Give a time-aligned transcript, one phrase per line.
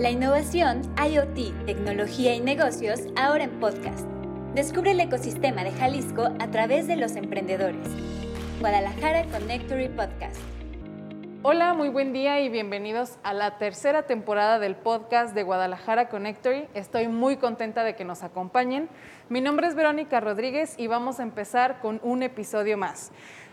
[0.00, 4.08] La innovación, IoT, tecnología y negocios ahora en podcast.
[4.54, 7.86] Descubre el ecosistema de Jalisco a través de los emprendedores.
[8.60, 10.40] Guadalajara Connectory Podcast.
[11.42, 16.66] Hola, muy buen día y bienvenidos a la tercera temporada del podcast de Guadalajara Connectory.
[16.72, 18.88] Estoy muy contenta de que nos acompañen.
[19.28, 23.12] Mi nombre es Verónica Rodríguez y vamos a empezar con un episodio más.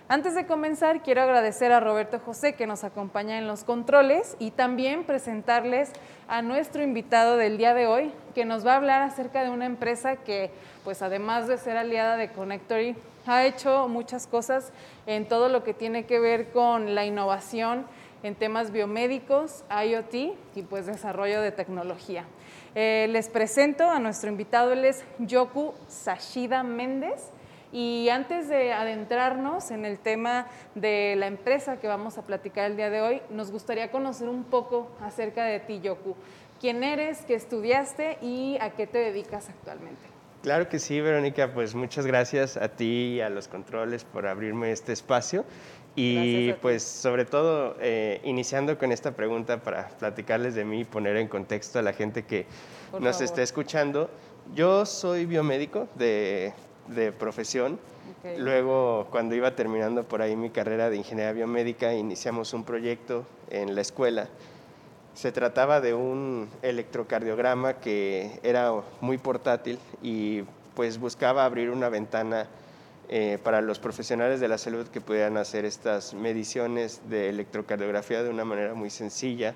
[0.09, 4.51] Antes de comenzar, quiero agradecer a Roberto José que nos acompaña en los controles y
[4.51, 5.91] también presentarles
[6.29, 9.65] a nuestro invitado del día de hoy, que nos va a hablar acerca de una
[9.65, 10.49] empresa que,
[10.85, 12.95] pues además de ser aliada de Connectory,
[13.25, 14.71] ha hecho muchas cosas
[15.07, 17.85] en todo lo que tiene que ver con la innovación
[18.23, 22.23] en temas biomédicos, IoT y pues desarrollo de tecnología.
[22.75, 27.31] Eh, les presento a nuestro invitado, él es Yoku Sashida Méndez.
[27.71, 32.77] Y antes de adentrarnos en el tema de la empresa que vamos a platicar el
[32.77, 36.15] día de hoy, nos gustaría conocer un poco acerca de ti, Yoku.
[36.59, 40.01] ¿Quién eres, qué estudiaste y a qué te dedicas actualmente?
[40.41, 44.71] Claro que sí, Verónica, pues muchas gracias a ti y a los controles por abrirme
[44.71, 45.43] este espacio.
[45.99, 51.17] Y pues sobre todo, eh, iniciando con esta pregunta para platicarles de mí y poner
[51.17, 52.45] en contexto a la gente que
[52.99, 54.09] nos esté escuchando.
[54.53, 56.53] Yo soy biomédico de
[56.87, 57.79] de profesión.
[58.37, 63.75] Luego, cuando iba terminando por ahí mi carrera de ingeniería biomédica, iniciamos un proyecto en
[63.75, 64.27] la escuela.
[65.13, 68.71] Se trataba de un electrocardiograma que era
[69.01, 70.43] muy portátil y
[70.75, 72.47] pues buscaba abrir una ventana
[73.09, 78.29] eh, para los profesionales de la salud que pudieran hacer estas mediciones de electrocardiografía de
[78.29, 79.55] una manera muy sencilla,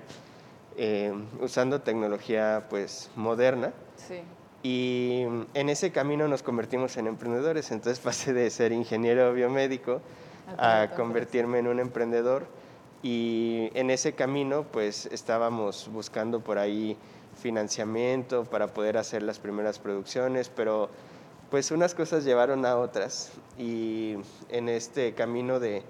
[0.76, 3.72] eh, usando tecnología pues moderna.
[3.96, 4.22] Sí.
[4.62, 5.22] Y
[5.54, 7.70] en ese camino nos convertimos en emprendedores.
[7.70, 10.00] Entonces pasé de ser ingeniero biomédico
[10.58, 12.46] a convertirme en un emprendedor.
[13.02, 16.96] Y en ese camino pues estábamos buscando por ahí
[17.40, 20.90] financiamiento para poder hacer las primeras producciones, pero
[21.50, 23.32] pues unas cosas llevaron a otras.
[23.58, 24.16] Y
[24.48, 25.82] en este camino de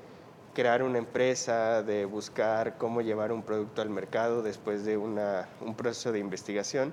[0.55, 5.75] crear una empresa, de buscar cómo llevar un producto al mercado después de una, un
[5.75, 6.93] proceso de investigación,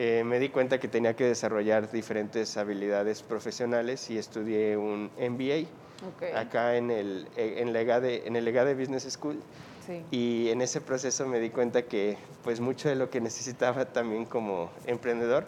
[0.00, 5.66] eh, me di cuenta que tenía que desarrollar diferentes habilidades profesionales y estudié un MBA
[6.38, 9.42] acá en el, en, Legade, en el Legade Business School.
[10.12, 14.24] Y en ese proceso me di cuenta que pues mucho de lo que necesitaba también
[14.24, 15.46] como emprendedor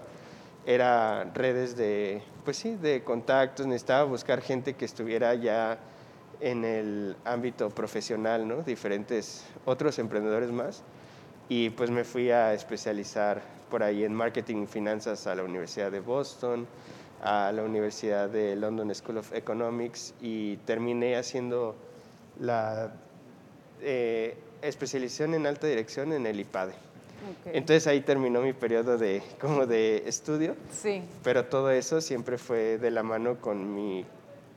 [0.66, 5.78] era redes de, pues sí, de contactos, necesitaba buscar gente que estuviera ya
[6.40, 8.62] en el ámbito profesional, ¿no?
[8.62, 10.82] Diferentes otros emprendedores más.
[11.48, 15.90] Y pues me fui a especializar por ahí en marketing y finanzas a la Universidad
[15.90, 16.66] de Boston,
[17.22, 21.76] a la Universidad de London School of Economics y terminé haciendo
[22.38, 22.92] la
[23.80, 26.72] eh, especialización en alta dirección en el IPADE.
[27.44, 31.02] Entonces ahí terminó mi periodo de, como de estudio, sí.
[31.22, 34.06] pero todo eso siempre fue de la mano con mi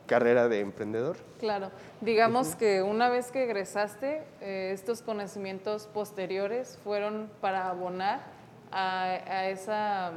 [0.07, 1.17] carrera de emprendedor.
[1.39, 8.21] Claro, digamos que una vez que egresaste, eh, estos conocimientos posteriores fueron para abonar
[8.73, 10.11] a, esa,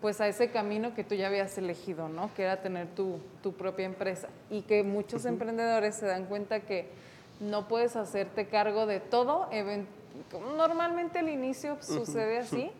[0.00, 2.32] pues a ese camino que tú ya habías elegido, ¿no?
[2.34, 4.28] Que era tener tu, tu propia empresa.
[4.50, 6.88] Y que muchos emprendedores se dan cuenta que
[7.40, 9.48] no puedes hacerte cargo de todo.
[10.56, 12.70] Normalmente al inicio sucede así,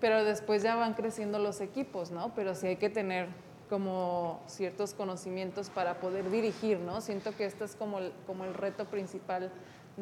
[0.00, 2.32] pero después ya van creciendo los equipos, ¿no?
[2.34, 3.28] Pero sí hay que tener
[3.68, 7.00] como ciertos conocimientos para poder dirigir, ¿no?
[7.00, 9.50] Siento que este es como el, como el reto principal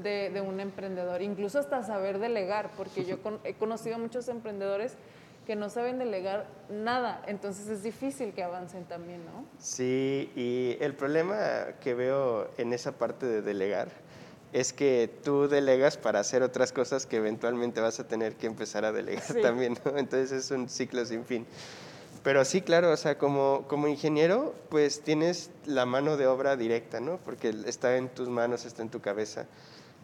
[0.03, 4.97] de, un emprendedor, incluso hasta saber delegar, porque yo he conocido muchos emprendedores
[5.47, 9.45] que no saben delegar nada, entonces es difícil que avancen también, ¿no?
[9.59, 11.37] Sí, y el problema
[11.81, 13.89] que veo en esa parte de delegar
[14.53, 18.85] es que tú delegas para hacer otras cosas que eventualmente vas a tener que empezar
[18.85, 19.97] a delegar también, ¿no?
[19.97, 21.47] Entonces es un ciclo sin fin.
[22.27, 26.99] Pero sí, claro, o sea, como, como ingeniero, pues tienes la mano de obra directa,
[26.99, 27.19] ¿no?
[27.19, 29.47] Porque está en tus manos, está en tu cabeza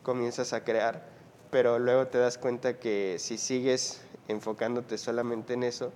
[0.05, 1.03] comienzas a crear,
[1.51, 5.93] pero luego te das cuenta que si sigues enfocándote solamente en eso,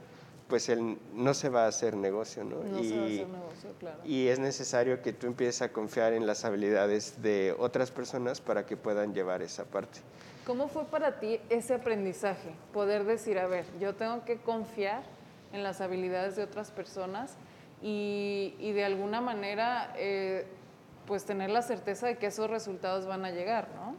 [0.49, 2.59] pues el, no se va a hacer negocio, ¿no?
[2.81, 3.99] y, se va a hacer negocio, claro.
[4.05, 8.67] Y es necesario que tú empieces a confiar en las habilidades de otras personas para
[8.67, 10.01] que puedan llevar esa parte.
[10.45, 12.51] ¿Cómo fue para ti ese aprendizaje?
[12.73, 15.03] Poder decir, a ver, yo tengo que confiar
[15.57, 17.37] en las habilidades de otras personas
[17.83, 20.47] y, de alguna manera eh,
[21.07, 23.97] pues tener la certeza de que esos resultados van a llegar, ¿no?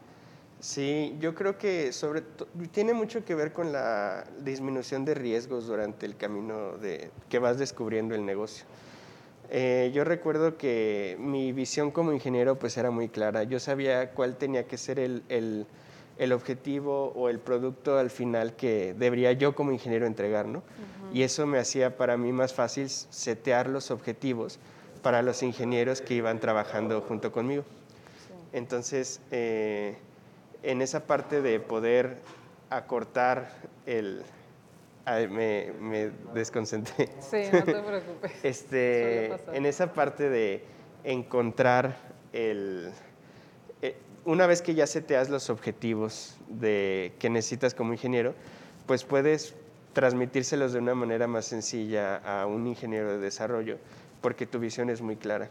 [0.59, 2.23] Sí, yo creo que sobre
[2.71, 7.59] tiene mucho que ver con la disminución de riesgos durante el camino de que vas
[7.59, 8.65] descubriendo el negocio.
[9.49, 13.43] Eh, yo recuerdo que mi visión como ingeniero pues era muy clara.
[13.43, 15.67] Yo sabía cuál tenía que ser el,
[16.17, 20.63] el objetivo o el producto al final que debería yo como ingeniero entregar, ¿no?
[21.13, 24.59] Y eso me hacía para mí más fácil setear los objetivos
[25.01, 27.63] para los ingenieros que iban trabajando junto conmigo.
[28.51, 29.97] Entonces, eh,
[30.63, 32.17] en esa parte de poder
[32.69, 33.51] acortar
[33.85, 34.23] el...
[35.05, 37.09] me, me, desconcentré.
[37.19, 38.31] Sí, no te preocupes.
[38.43, 40.63] este, en esa parte de
[41.03, 41.95] encontrar
[42.33, 42.91] el...
[44.27, 48.35] Una vez que ya seteas los objetivos de, que necesitas como ingeniero,
[48.85, 49.55] pues puedes
[49.93, 53.77] transmitírselos de una manera más sencilla a un ingeniero de desarrollo,
[54.19, 55.49] porque tu visión es muy clara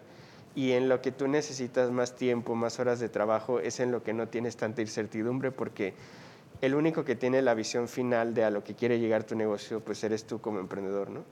[0.55, 4.03] y en lo que tú necesitas más tiempo, más horas de trabajo, es en lo
[4.03, 5.95] que no tienes tanta incertidumbre porque
[6.61, 9.81] el único que tiene la visión final de a lo que quiere llegar tu negocio,
[9.81, 11.25] pues eres tú como emprendedor, ¿no?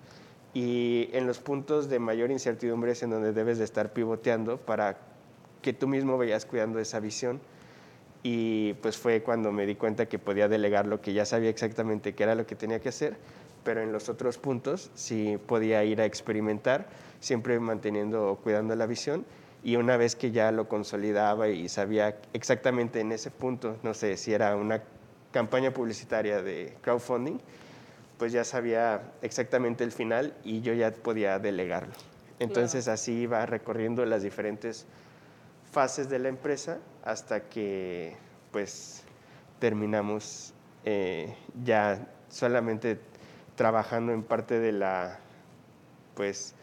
[0.54, 4.96] Y en los puntos de mayor incertidumbre es en donde debes de estar pivoteando para
[5.64, 7.40] que tú mismo vayas cuidando esa visión.
[8.22, 12.14] Y pues fue cuando me di cuenta que podía delegar lo que ya sabía exactamente
[12.14, 13.16] qué era lo que tenía que hacer,
[13.64, 16.86] pero en los otros puntos sí podía ir a experimentar
[17.20, 19.24] siempre manteniendo o cuidando la visión.
[19.62, 24.18] Y una vez que ya lo consolidaba y sabía exactamente en ese punto, no sé
[24.18, 24.82] si era una
[25.32, 27.38] campaña publicitaria de crowdfunding,
[28.18, 31.94] pues ya sabía exactamente el final y yo ya podía delegarlo.
[32.38, 34.86] Entonces así iba recorriendo las diferentes
[35.74, 38.16] fases de la empresa hasta que
[38.52, 39.02] pues
[39.58, 40.54] terminamos
[40.84, 41.34] eh,
[41.64, 43.00] ya solamente
[43.56, 45.18] trabajando en parte de la
[46.14, 46.54] pues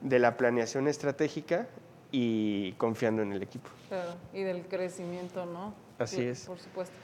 [0.00, 1.68] de la planeación estratégica
[2.10, 3.70] y confiando en el equipo.
[3.88, 5.72] Claro, y del crecimiento, ¿no?
[5.98, 6.46] Así es.
[6.46, 6.94] Por supuesto.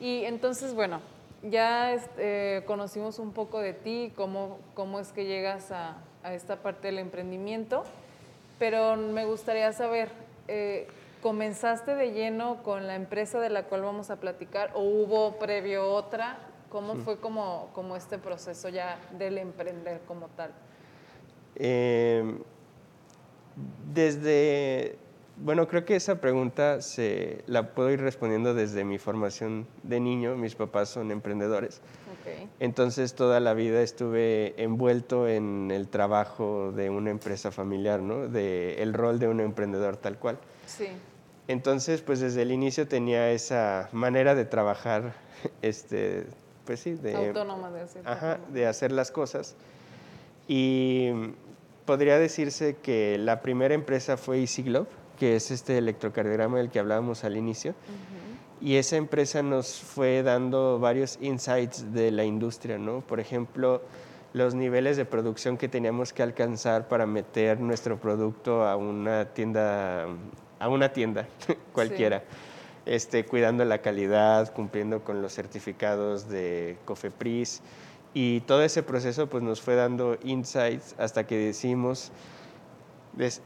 [0.00, 1.00] Y entonces, bueno,
[1.42, 6.62] ya este, conocimos un poco de ti, cómo, cómo es que llegas a, a, esta
[6.62, 7.84] parte del emprendimiento,
[8.58, 10.10] pero me gustaría saber,
[10.54, 10.86] eh,
[11.22, 15.90] ¿comenzaste de lleno con la empresa de la cual vamos a platicar o hubo previo
[15.90, 16.38] otra?
[16.68, 20.50] ¿Cómo fue como, como este proceso ya del emprender como tal?
[21.56, 22.38] Eh,
[23.94, 24.96] desde,
[25.36, 30.36] bueno, creo que esa pregunta se la puedo ir respondiendo desde mi formación de niño.
[30.36, 31.80] Mis papás son emprendedores.
[32.60, 38.28] Entonces toda la vida estuve envuelto en el trabajo de una empresa familiar, ¿no?
[38.28, 40.38] De el rol de un emprendedor tal cual.
[40.66, 40.88] Sí.
[41.48, 45.14] Entonces, pues desde el inicio tenía esa manera de trabajar,
[45.62, 46.24] este,
[46.64, 48.02] pues sí, de autónoma de hacer.
[48.06, 49.56] Ajá, de hacer las cosas.
[50.48, 51.10] Y
[51.84, 56.78] podría decirse que la primera empresa fue Easy Glove, que es este electrocardiograma del que
[56.78, 57.74] hablábamos al inicio.
[58.62, 63.00] Y esa empresa nos fue dando varios insights de la industria, ¿no?
[63.00, 63.82] Por ejemplo,
[64.34, 70.06] los niveles de producción que teníamos que alcanzar para meter nuestro producto a una tienda,
[70.60, 71.26] a una tienda
[71.72, 72.22] cualquiera.
[72.86, 77.62] Este, cuidando la calidad, cumpliendo con los certificados de COFEPRIS,
[78.14, 82.12] y todo ese proceso pues nos fue dando insights hasta que decimos,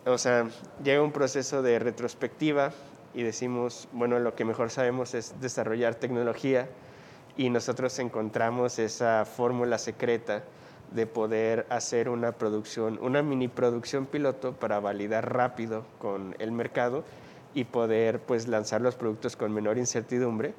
[0.04, 0.48] o sea,
[0.84, 2.72] llega un proceso de retrospectiva
[3.16, 6.68] y decimos, bueno, lo que mejor sabemos es desarrollar tecnología
[7.38, 10.44] y nosotros encontramos esa fórmula secreta
[10.92, 17.04] de poder hacer una producción, una mini producción piloto para validar rápido con el mercado
[17.54, 20.52] y poder pues lanzar los productos con menor incertidumbre.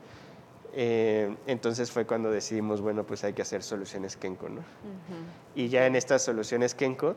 [0.74, 4.62] Eh, entonces fue cuando decidimos, bueno, pues hay que hacer soluciones Kenko, ¿no?
[5.54, 7.16] Y ya en estas soluciones Kenko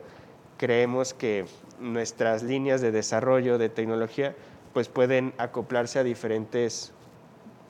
[0.57, 1.45] creemos que
[1.79, 4.35] nuestras líneas de desarrollo de tecnología
[4.73, 6.93] pues pueden acoplarse a diferentes,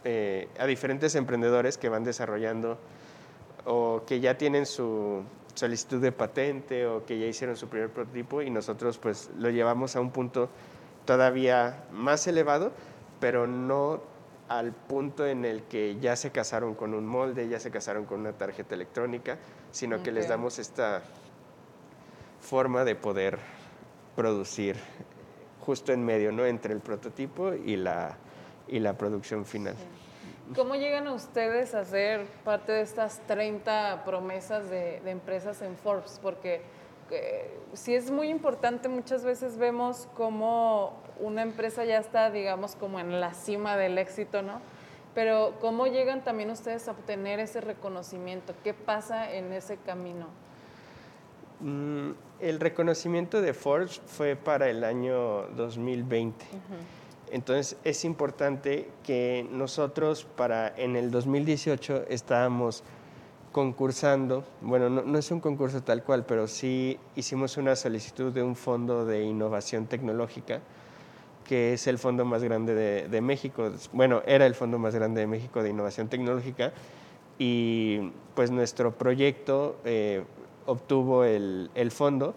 [0.04, 2.78] eh, a diferentes emprendedores que van desarrollando
[3.66, 8.42] o que ya tienen su solicitud de patente o que ya hicieron su primer prototipo
[8.42, 10.50] y nosotros pues lo llevamos a un punto
[11.06, 12.72] todavía más elevado,
[13.20, 14.02] pero no
[14.48, 18.20] al punto en el que ya se casaron con un molde, ya se casaron con
[18.20, 19.38] una tarjeta electrónica,
[19.72, 21.02] sino que les damos esta
[22.42, 23.40] forma de poder
[24.16, 24.76] producir
[25.62, 26.46] justo en medio, ¿no?
[26.46, 28.18] Entre el prototipo y la,
[28.68, 29.76] y la producción final.
[30.56, 36.20] ¿Cómo llegan ustedes a ser parte de estas 30 promesas de, de empresas en Forbes?
[36.22, 36.62] Porque
[37.74, 43.20] sí es muy importante, muchas veces vemos cómo una empresa ya está, digamos, como en
[43.20, 44.62] la cima del éxito, ¿no?
[45.14, 48.54] Pero ¿cómo llegan también ustedes a obtener ese reconocimiento?
[48.64, 50.28] ¿Qué pasa en ese camino?
[51.60, 56.46] Mm, el reconocimiento de Forbes fue para el año 2020.
[57.32, 62.84] Entonces es importante que nosotros para en el 2018 estábamos
[63.52, 68.56] concursando, bueno, no, es un concurso tal cual, pero sí hicimos una solicitud de un
[68.56, 70.62] fondo de innovación tecnológica
[71.46, 72.74] que es el fondo más grande
[73.10, 73.72] de, México.
[73.92, 76.72] Bueno, era el fondo más grande de México de innovación tecnológica
[77.38, 80.24] y pues nuestro proyecto eh,
[80.66, 82.34] obtuvo el, fondo.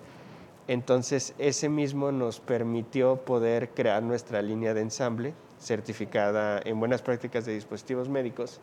[0.67, 7.45] Entonces ese mismo nos permitió poder crear nuestra línea de ensamble certificada en buenas prácticas
[7.45, 8.61] de dispositivos médicos.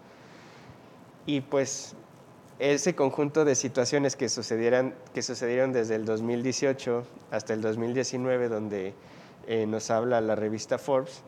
[1.25, 1.95] Y pues
[2.59, 8.93] ese conjunto de situaciones que, sucedieran, que sucedieron desde el 2018 hasta el 2019, donde
[9.47, 11.23] eh, nos habla la revista Forbes,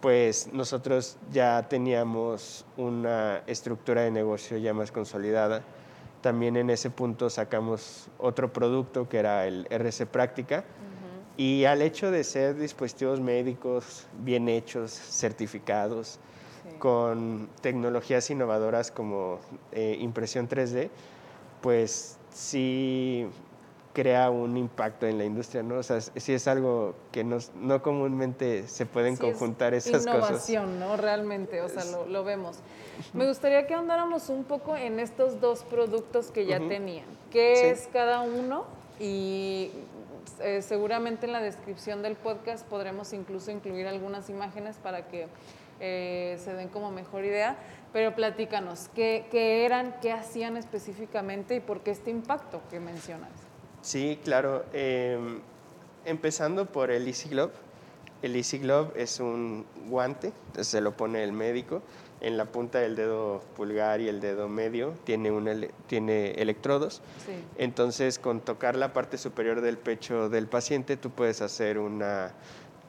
[0.00, 5.62] pues nosotros ya teníamos una estructura de negocio ya más consolidada.
[6.20, 10.64] También en ese punto sacamos otro producto que era el RC Práctica.
[11.36, 16.18] Y al hecho de ser dispositivos médicos bien hechos, certificados,
[16.78, 19.38] con tecnologías innovadoras como
[19.72, 20.90] eh, impresión 3D,
[21.62, 23.26] pues sí
[23.92, 25.76] crea un impacto en la industria, ¿no?
[25.76, 30.14] O sea, sí es algo que no, no comúnmente se pueden conjuntar esas cosas.
[30.14, 30.96] Innovación, ¿no?
[30.96, 32.58] Realmente, o sea, lo, vemos.
[33.12, 37.06] Me gustaría que andáramos un poco en estos dos productos que ya tenían.
[37.30, 38.64] ¿Qué es cada uno?
[39.00, 39.72] Y
[40.40, 45.26] eh, seguramente en la descripción del podcast podremos incluso incluir algunas imágenes para que
[45.80, 47.56] eh, se den como mejor idea.
[47.92, 53.49] Pero platícanos, ¿qué, ¿qué, eran, qué hacían específicamente y por qué este impacto que mencionas?
[53.82, 54.64] Sí, claro.
[54.72, 55.40] Em,
[56.04, 57.52] empezando por el Easy Glove.
[58.22, 61.82] El Easy Glove es un guante, se lo pone el médico
[62.20, 67.00] en la punta del dedo pulgar y el dedo medio tiene, un tiene electrodos.
[67.56, 72.32] Entonces, con tocar la parte superior del pecho del paciente, tú puedes hacer una,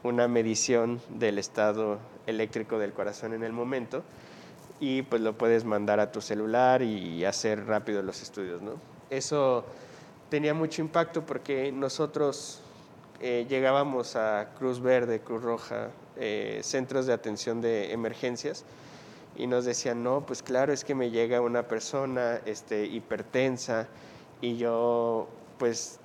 [0.04, 4.04] una medición del estado eléctrico del corazón en el momento
[4.82, 8.62] y pues lo puedes mandar a tu celular y hacer rápido los estudios.
[8.62, 8.74] ¿no?
[9.10, 9.64] Eso
[10.32, 12.62] tenía mucho impacto porque nosotros
[13.20, 18.64] eh, llegábamos a Cruz Verde, Cruz Roja, eh, centros de atención de emergencias
[19.36, 23.88] y nos decían, no, pues claro, es que me llega una persona este, hipertensa
[24.40, 26.00] y yo pues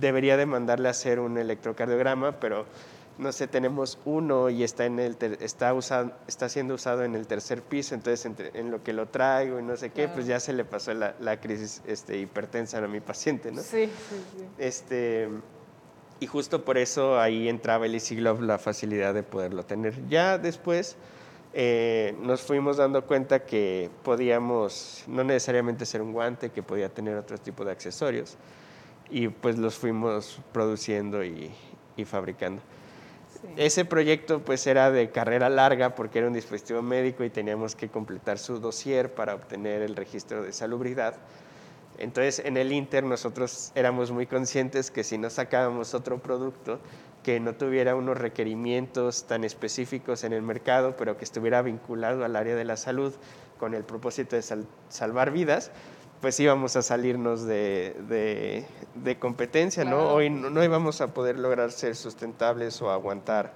[0.00, 2.64] debería de mandarle hacer un electrocardiograma, pero
[3.18, 7.26] no sé, tenemos uno y está, en el está, usado, está siendo usado en el
[7.26, 10.52] tercer piso, entonces en lo que lo traigo y no sé qué, pues ya se
[10.52, 13.62] le pasó la, la, crisis este, hipertensa a mi paciente, ¿no?
[13.62, 14.44] Sí, sí, sí.
[14.58, 15.28] Este,
[16.18, 19.94] y justo por eso ahí entraba el Easy Glove, la facilidad de poderlo tener.
[20.08, 20.96] Ya después
[21.52, 27.16] eh, nos fuimos dando cuenta que podíamos, no necesariamente ser un guante, que podía tener
[27.16, 28.36] otro tipo de accesorios,
[29.08, 31.52] y pues los fuimos produciendo y,
[31.96, 32.60] y fabricando.
[33.56, 37.88] Ese proyecto pues era de carrera larga porque era un dispositivo médico y teníamos que
[37.88, 41.14] completar su dossier para obtener el registro de salubridad.
[41.98, 46.80] Entonces en el Inter nosotros éramos muy conscientes que si no sacábamos otro producto
[47.22, 52.36] que no tuviera unos requerimientos tan específicos en el mercado, pero que estuviera vinculado al
[52.36, 53.14] área de la salud
[53.58, 54.42] con el propósito de
[54.88, 55.70] salvar vidas,
[56.20, 58.66] pues íbamos a salirnos de,
[59.18, 60.08] competencia, ¿no?
[60.08, 63.52] Hoy no, íbamos a poder lograr ser sustentables o aguantar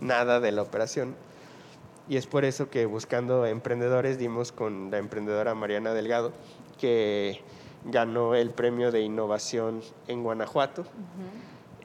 [0.00, 1.14] nada de la operación.
[2.08, 6.32] Y es por eso que buscando emprendedores dimos con la emprendedora Mariana Delgado,
[6.78, 7.42] que
[7.84, 10.86] ganó el premio de innovación en Guanajuato.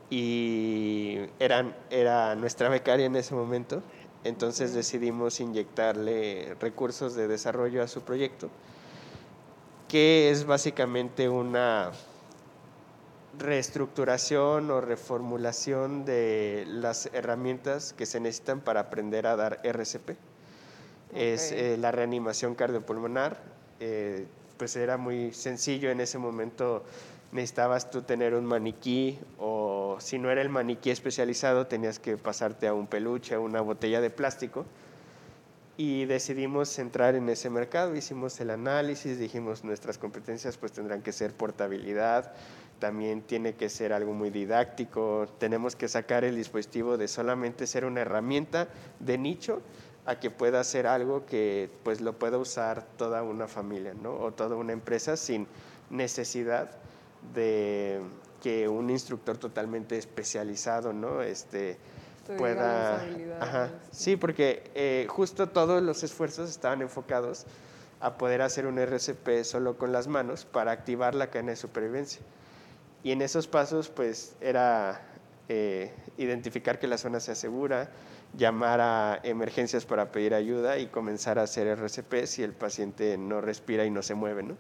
[0.09, 3.81] Y eran, era nuestra becaria en ese momento.
[4.23, 8.49] Entonces decidimos inyectarle recursos de desarrollo a su proyecto
[9.91, 11.91] que es básicamente una
[13.37, 20.11] reestructuración o reformulación de las herramientas que se necesitan para aprender a dar RCP.
[21.13, 23.43] Es eh, la reanimación cardiopulmonar.
[23.81, 26.85] Eh, pues era muy sencillo en ese momento.
[27.33, 32.65] Necesitabas tú tener un maniquí o si no era el maniquí especializado tenías que pasarte
[32.65, 34.65] a un peluche, a una botella de plástico
[35.83, 41.11] y decidimos entrar en ese mercado, hicimos el análisis, dijimos nuestras competencias pues tendrán que
[41.11, 42.33] ser portabilidad,
[42.77, 47.85] también tiene que ser algo muy didáctico, tenemos que sacar el dispositivo de solamente ser
[47.85, 48.67] una herramienta
[48.99, 49.63] de nicho
[50.05, 54.13] a que pueda ser algo que pues lo pueda usar toda una familia, ¿no?
[54.13, 55.47] O toda una empresa sin
[55.89, 56.69] necesidad
[57.33, 58.01] de
[58.43, 61.23] que un instructor totalmente especializado, ¿no?
[61.23, 61.79] Este,
[62.37, 63.03] pueda...
[63.91, 67.45] Sí, porque eh, justo todos los esfuerzos estaban enfocados
[67.99, 72.21] a poder hacer un RCP solo con las manos para activar la cadena de supervivencia.
[73.03, 75.01] Y en esos pasos, pues, era
[75.49, 77.89] eh, identificar que la zona se asegura,
[78.37, 83.41] llamar a emergencias para pedir ayuda y comenzar a hacer RCP si el paciente no
[83.41, 84.55] respira y no se mueve, ¿no?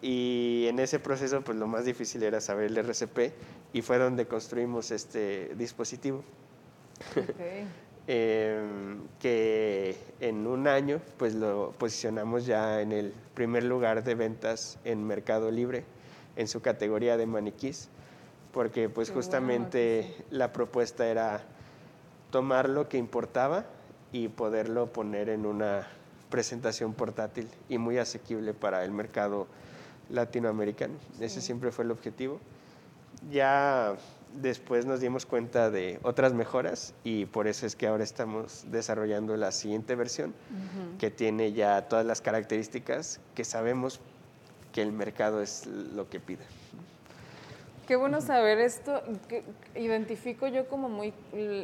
[0.00, 3.32] Y en ese proceso, pues lo más difícil era saber el RCP
[3.72, 6.22] y fue donde construimos este dispositivo.
[8.10, 14.78] Em, que en un año pues lo posicionamos ya en el primer lugar de ventas
[14.84, 15.84] en Mercado Libre
[16.36, 17.90] en su categoría de maniquís,
[18.54, 21.42] porque pues justamente la propuesta era
[22.30, 23.66] tomar lo que importaba
[24.10, 25.86] y poderlo poner en una
[26.30, 29.48] presentación portátil y muy asequible para el mercado
[30.10, 30.94] latinoamericano.
[31.20, 32.40] Ese siempre fue el objetivo.
[33.30, 33.96] Ya
[34.34, 39.36] después nos dimos cuenta de otras mejoras y por eso es que ahora estamos desarrollando
[39.36, 40.34] la siguiente versión
[40.98, 44.00] que tiene ya todas las características que sabemos
[44.72, 46.44] que el mercado es lo que pide.
[47.86, 49.02] Qué bueno saber esto.
[49.74, 51.14] identifico yo como muy,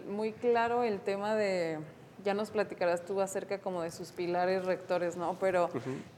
[0.08, 1.78] muy claro el tema de,
[2.24, 5.36] ya nos platicarás tú acerca como de sus pilares rectores, ¿no?
[5.38, 5.68] Pero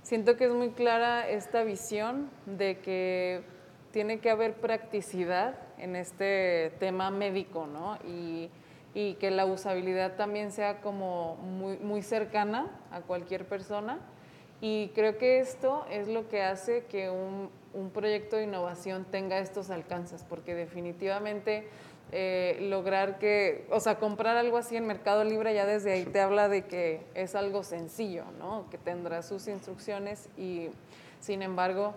[0.02, 3.42] siento que es muy clara esta visión de que
[3.90, 7.98] tiene que haber practicidad en este tema médico, ¿no?
[8.06, 8.50] Y,
[9.20, 13.98] que la usabilidad también sea como muy, muy cercana a cualquier persona.
[14.62, 19.38] Y creo que esto es lo que hace que un, un proyecto de innovación tenga
[19.38, 21.68] estos alcances, porque definitivamente
[22.12, 26.20] eh, lograr que, o sea, comprar algo así en Mercado Libre ya desde ahí te
[26.20, 28.70] habla de que es algo sencillo, ¿no?
[28.70, 30.68] Que tendrá sus instrucciones y
[31.20, 31.94] sin embargo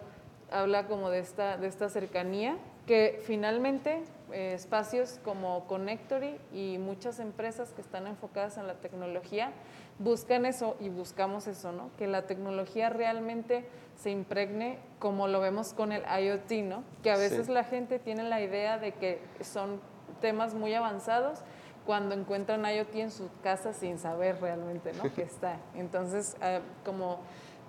[0.51, 4.01] habla como de esta, de esta cercanía que finalmente
[4.31, 9.51] eh, espacios como Connectory y muchas empresas que están enfocadas en la tecnología
[9.99, 11.91] buscan eso y buscamos eso, ¿no?
[11.99, 16.83] Que la tecnología realmente se impregne como lo vemos con el IoT, ¿no?
[17.03, 19.79] Que a veces la gente tiene la idea de que son
[20.19, 21.39] temas muy avanzados
[21.85, 25.13] cuando encuentran IoT en su casa sin saber realmente, ¿no?
[25.13, 25.57] que está.
[25.75, 27.19] Entonces, ah, como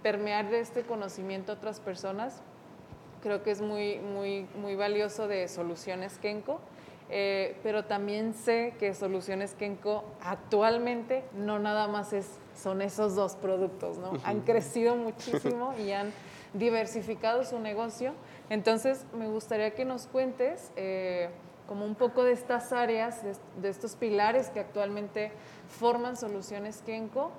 [0.03, 2.43] permear de este conocimiento a otras personas
[3.23, 6.61] creo que es muy, muy, muy valioso de Soluciones Kenko.
[7.13, 13.35] Eh, pero también sé que Soluciones Kenko actualmente no nada más es, son esos dos
[13.35, 14.13] productos, ¿no?
[14.23, 16.13] Han crecido muchísimo y han
[16.55, 18.13] diversificado su negocio.
[18.49, 21.31] Entonces, me gustaría que nos cuentes eh,
[21.71, 25.31] como un poco de estas áreas, de, estos pilares que actualmente
[25.69, 27.31] forman Soluciones Kenko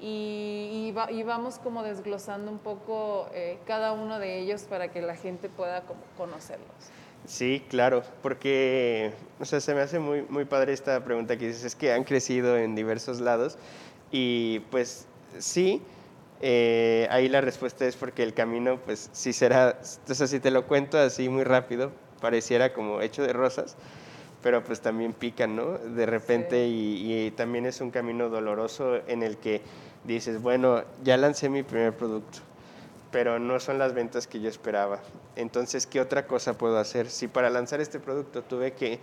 [0.00, 5.14] y, y, vamos como desglosando un poco eh, cada uno de ellos para que la
[5.14, 5.84] gente pueda
[6.16, 6.66] conocerlos.
[7.26, 11.62] Sí, claro, porque o sea, se me hace muy, muy padre esta pregunta que dices,
[11.62, 13.56] es que han crecido en diversos lados
[14.10, 15.06] y pues
[15.38, 15.80] sí,
[16.40, 20.66] eh, ahí la respuesta es porque el camino pues sí será, entonces si te lo
[20.66, 23.76] cuento así muy rápido, pareciera como hecho de rosas,
[24.42, 25.78] pero pues también pican, ¿no?
[25.78, 29.62] De repente y, también es un camino doloroso en el que
[30.04, 32.38] dices, bueno, ya lancé mi primer producto,
[33.10, 35.00] pero no son las ventas que yo esperaba.
[35.34, 37.10] Entonces, ¿qué otra cosa puedo hacer?
[37.10, 39.00] Si para lanzar este producto tuve que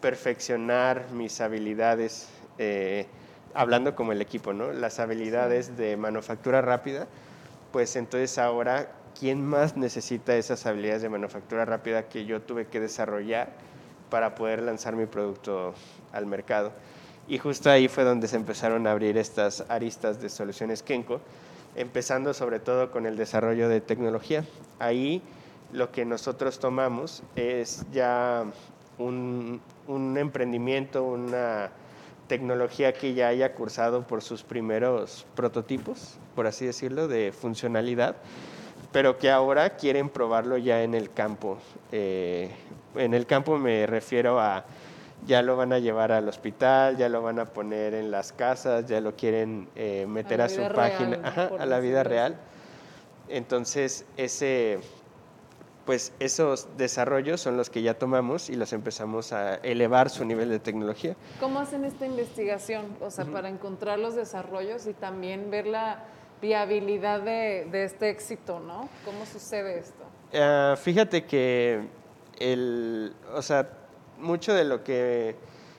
[0.00, 3.06] perfeccionar mis habilidades, eh,
[3.54, 4.72] hablando como el equipo, ¿no?
[4.72, 7.06] Las habilidades de manufactura rápida,
[7.72, 12.80] pues entonces ahora, ¿quién más necesita esas habilidades de manufactura rápida que yo tuve que
[12.80, 13.50] desarrollar?
[14.12, 15.72] para poder lanzar mi producto
[16.12, 16.70] al mercado.
[17.28, 21.22] Y justo ahí fue donde se empezaron a abrir estas aristas de soluciones Kenko,
[21.76, 24.44] empezando sobre todo con el desarrollo de tecnología.
[24.78, 25.22] Ahí
[25.72, 28.44] lo que nosotros tomamos es ya
[28.98, 31.70] un, un emprendimiento, una
[32.28, 38.16] tecnología que ya haya cursado por sus primeros prototipos, por así decirlo, de funcionalidad,
[38.92, 41.58] pero que ahora quieren probarlo ya en el campo.
[41.90, 42.50] Eh,
[42.94, 44.64] en el campo me refiero a
[45.26, 48.86] ya lo van a llevar al hospital, ya lo van a poner en las casas,
[48.86, 51.16] ya lo quieren eh, meter a, su página,
[51.58, 52.36] a la vida real.
[53.28, 54.80] Entonces, ese,
[55.86, 60.48] pues esos desarrollos son los que ya tomamos y los empezamos a elevar su nivel
[60.48, 61.16] de tecnología.
[61.40, 62.86] ¿Cómo hacen esta investigación?
[63.00, 66.04] O sea, para encontrar los desarrollos y también ver la
[66.42, 68.88] viabilidad de, este éxito, ¿no?
[69.04, 70.04] ¿Cómo sucede esto?
[70.34, 71.86] Ah, fíjate que
[72.38, 73.70] el, o sea,
[74.18, 75.36] mucho de lo que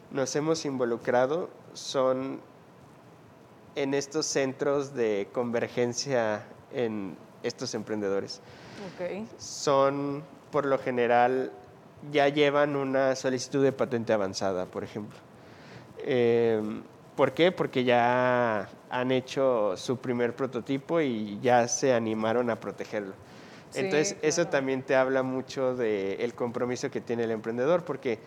[0.10, 2.39] nos hemos involucrado son
[3.76, 8.41] en estos centros de convergencia en estos emprendedores.
[8.95, 9.28] Okay.
[9.38, 11.52] Son, por lo general,
[12.12, 15.17] ya llevan una solicitud de patente avanzada, por ejemplo.
[15.99, 16.62] Eh,
[17.15, 17.52] ¿Por qué?
[17.52, 23.13] Porque ya han hecho su primer prototipo y ya se animaron a protegerlo.
[23.76, 28.19] Entonces, eso también te habla mucho del compromiso que tiene el emprendedor, porque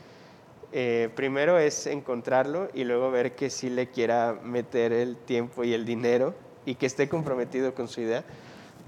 [0.73, 5.73] eh, primero es encontrarlo y luego ver que sí le quiera meter el tiempo y
[5.73, 8.25] el dinero y que esté comprometido con su idea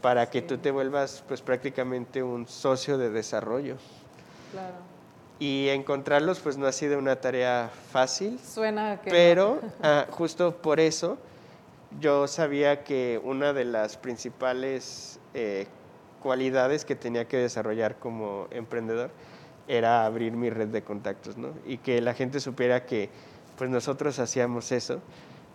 [0.03, 3.77] para que tú te vuelvas pues prácticamente un socio de desarrollo.
[4.53, 4.98] Claro.
[5.39, 8.41] Y encontrarlos pues no ha sido una tarea fácil.
[8.41, 9.11] Suena que...
[9.11, 11.19] Pero ah, justo por eso
[12.01, 15.67] yo sabía que una de las principales eh,
[16.21, 19.11] cualidades que tenía que desarrollar como emprendedor
[19.69, 21.51] era abrir mi red de contactos, ¿no?
[21.67, 23.11] Y que la gente supiera que
[23.57, 25.01] pues nosotros hacíamos eso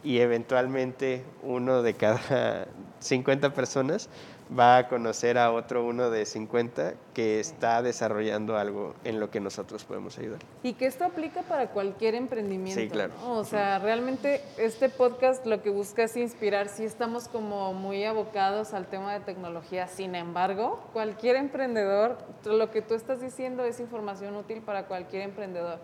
[0.04, 2.68] y eventualmente uno de cada
[3.00, 4.10] 50 personas
[4.58, 9.40] va a conocer a otro uno de 50 que está desarrollando algo en lo que
[9.40, 10.40] nosotros podemos ayudar.
[10.64, 12.80] Y que esto aplica para cualquier emprendimiento.
[12.80, 13.14] Sí, claro.
[13.26, 16.68] O sea, realmente este podcast lo que busca es inspirar.
[16.70, 19.88] Sí estamos como muy abocados al tema de tecnología.
[19.88, 25.80] Sin embargo, cualquier emprendedor, lo que tú estás diciendo es información útil para cualquier emprendedor.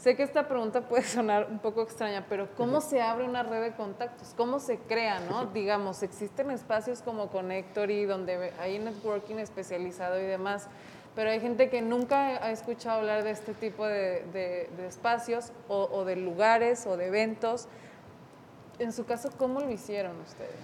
[0.00, 3.60] Sé que esta pregunta puede sonar un poco extraña, pero ¿cómo se abre una red
[3.60, 4.32] de contactos?
[4.34, 5.44] ¿Cómo se crea, no?
[5.46, 10.68] Digamos, existen espacios como Connectory, donde hay networking especializado y demás,
[11.14, 16.16] pero hay gente que nunca ha escuchado hablar de este tipo de, espacios o, de
[16.16, 17.68] lugares o de eventos.
[18.78, 20.54] En su caso, ¿cómo lo hicieron ustedes?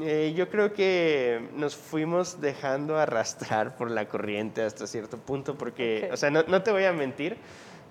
[0.00, 6.08] Eh, yo creo que nos fuimos dejando arrastrar por la corriente hasta cierto punto, porque,
[6.10, 7.36] o sea, no, no te voy a mentir,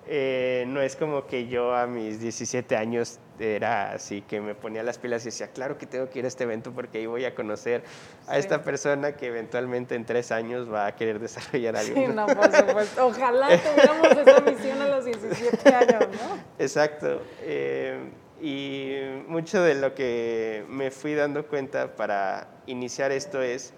[0.08, 4.84] eh, no es como que yo a mis 17 años era así que me ponía
[4.84, 7.26] las pilas y decía, claro que tengo que ir a este evento porque ahí voy
[7.26, 7.84] a conocer
[8.28, 11.96] a esta persona que eventualmente en tres años va a querer desarrollar algo.
[11.96, 13.08] Sí, no, por supuesto.
[13.08, 16.40] Ojalá tuviéramos esa misión a los 17 años, ¿no?
[16.60, 17.22] Exacto.
[17.42, 18.00] Eh,
[18.42, 23.74] y mucho de lo que me fui dando cuenta para iniciar esto es,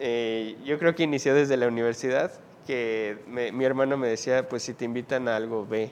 [0.00, 2.32] eh, yo creo que inició desde la universidad
[2.70, 5.90] que mi hermano me decía, pues si te invitan a algo, ve.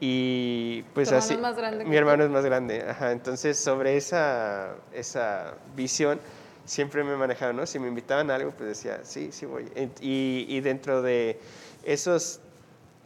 [0.00, 1.34] Y pues así...
[1.34, 3.12] Es más grande mi hermano es más grande, ajá.
[3.12, 6.18] Entonces sobre esa, esa visión
[6.64, 7.66] siempre me he manejado, ¿no?
[7.66, 9.70] Si me invitaban a algo, pues decía, sí, sí voy.
[10.00, 11.38] Y, y dentro de
[11.84, 12.40] esos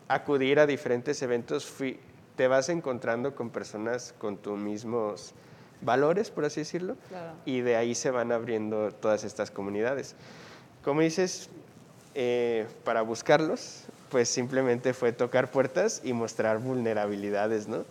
[0.06, 1.98] acudir a diferentes eventos, fui,
[2.36, 5.34] te vas encontrando con personas con tus mismos
[5.80, 6.96] valores, por así decirlo,
[7.46, 10.14] y de ahí se van abriendo todas estas comunidades.
[10.84, 11.50] Como dices,
[12.14, 17.84] eh, para buscarlos, pues simplemente fue tocar puertas y mostrar vulnerabilidades, ¿no?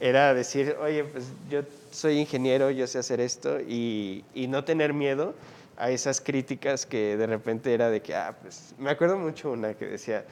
[0.00, 4.94] Era decir, oye, pues yo soy ingeniero, yo sé hacer esto y, y no tener
[4.94, 5.34] miedo
[5.76, 9.74] a esas críticas que de repente era de que, ah, pues me acuerdo mucho una
[9.74, 10.24] que decía,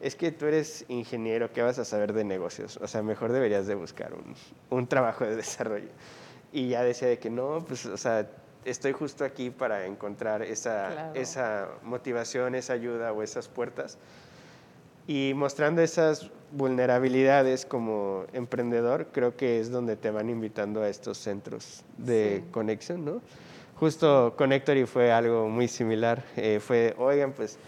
[0.00, 2.76] es que tú eres ingeniero, ¿qué vas a saber de negocios?
[2.82, 4.34] O sea, mejor deberías de buscar un,
[4.70, 5.88] un trabajo de desarrollo.
[6.52, 8.28] Y ya decía de que no, pues, o sea,
[8.64, 13.98] estoy justo aquí para encontrar esa, esa motivación, esa ayuda o esas puertas.
[15.06, 21.18] Y mostrando esas vulnerabilidades como emprendedor, creo que es donde te van invitando a estos
[21.18, 23.20] centros de conexión, ¿no?
[23.80, 26.22] Justo Connectory fue algo muy similar.
[26.36, 27.58] Eh, fue, oigan, pues,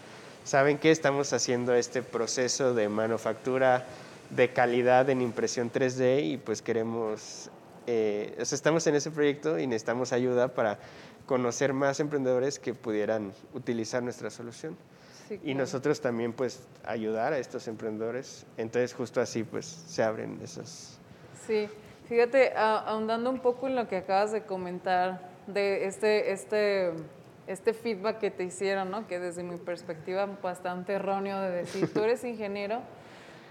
[0.45, 0.91] ¿saben qué?
[0.91, 3.85] Estamos haciendo este proceso de manufactura
[4.29, 7.49] de calidad en impresión 3D y pues queremos
[7.87, 10.79] eh, estamos en ese proyecto y necesitamos ayuda para
[11.25, 14.77] conocer más emprendedores que pudieran utilizar nuestra solución.
[15.43, 18.45] Y nosotros también pues ayudar a estos emprendedores.
[18.57, 20.99] Entonces justo así pues se abren esos.
[21.47, 21.67] Sí,
[22.07, 26.91] fíjate, ahondando un poco en lo que acabas de comentar de este, este,
[27.47, 29.07] este feedback que te hicieron, ¿no?
[29.07, 32.81] que desde mi perspectiva bastante erróneo de decir, tú eres ingeniero,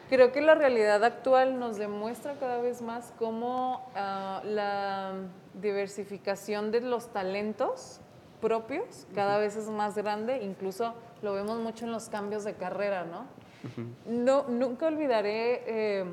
[0.09, 5.15] Creo que la realidad actual nos demuestra cada vez más cómo ah, la
[5.55, 8.01] diversificación de los talentos
[8.41, 13.05] propios cada vez es más grande, incluso lo vemos mucho en los cambios de carrera,
[13.05, 13.25] ¿no?
[14.07, 16.05] no nunca olvidaré eh,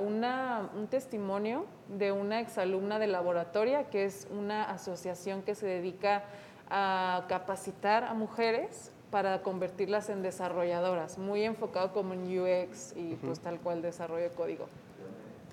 [0.00, 6.22] un testimonio de una exalumna de laboratoria, que es una asociación que se dedica
[6.68, 13.40] a capacitar a mujeres para convertirlas en desarrolladoras, muy enfocado como en UX y pues
[13.40, 14.66] tal cual desarrollo de código.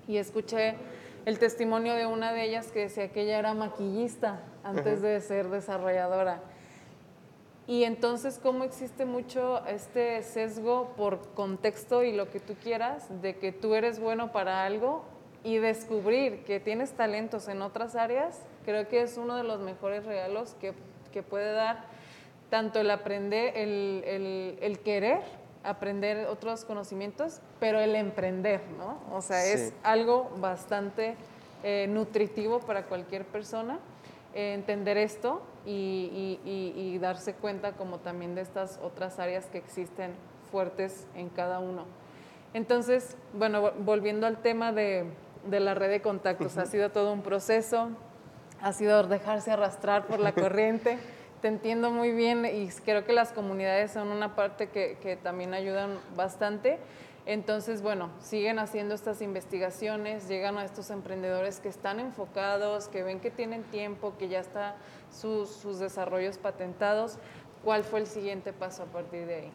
[0.06, 0.76] Y escuché
[1.26, 5.48] el testimonio de una de ellas que decía que ella era maquillista antes de ser
[5.48, 6.40] desarrolladora.
[7.66, 13.36] Y entonces, ¿cómo existe mucho este sesgo por contexto y lo que tú quieras de
[13.36, 15.04] que tú eres bueno para algo
[15.44, 18.40] y descubrir que tienes talentos en otras áreas?
[18.64, 20.72] Creo que es uno de los mejores regalos que,
[21.12, 21.84] que puede dar
[22.50, 25.20] tanto el aprender, el, querer
[25.64, 29.00] aprender otros conocimientos, pero el emprender, ¿no?
[29.14, 31.16] O sea, es algo bastante
[31.62, 33.78] eh, nutritivo para cualquier persona
[34.34, 40.12] eh, entender esto y, darse cuenta como también de estas otras áreas que existen
[40.50, 41.84] fuertes en cada uno.
[42.54, 45.06] Entonces, bueno, volviendo al tema de,
[45.48, 47.90] la red de contactos, ha sido todo un proceso,
[48.60, 50.98] ha sido dejarse arrastrar por la corriente
[51.40, 55.54] te entiendo muy bien y creo que las comunidades son una parte que, que también
[55.54, 56.78] ayudan bastante.
[57.26, 63.20] Entonces, bueno, siguen haciendo estas investigaciones, llegan a estos emprendedores que están enfocados, que ven
[63.20, 64.74] que tienen tiempo, que ya están
[65.12, 67.18] sus, sus desarrollos patentados.
[67.62, 69.52] ¿Cuál fue el siguiente paso a partir de ahí?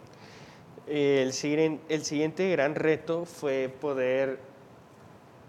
[0.85, 4.37] El, el siguiente gran reto fue poder,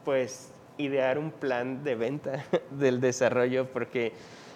[0.07, 4.12] pues, idear un plan de venta del desarrollo, porque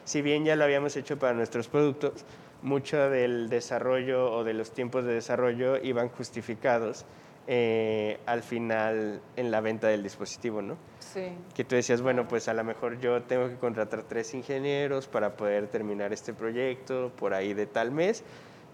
[0.09, 2.25] si bien ya lo habíamos hecho para nuestros productos,
[2.63, 7.05] mucho del desarrollo o de los tiempos de desarrollo iban justificados
[7.47, 10.79] eh, al final en la venta del dispositivo, ¿no?
[11.01, 11.29] Sí.
[11.55, 15.37] Que tú decías, bueno, pues a lo mejor yo tengo que contratar tres ingenieros para
[15.37, 18.25] poder terminar este proyecto por ahí de tal mes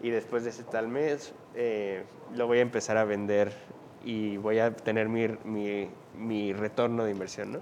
[0.04, 3.52] y después de ese tal mes eh, lo voy a empezar a vender
[4.04, 7.60] y voy a tener mi, mi, mi retorno de inversión, ¿no?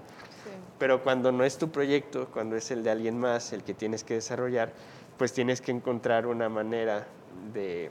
[0.79, 4.03] Pero cuando no es tu proyecto, cuando es el de alguien más, el que tienes
[4.03, 4.73] que desarrollar,
[5.17, 7.07] pues tienes que encontrar una manera
[7.53, 7.89] de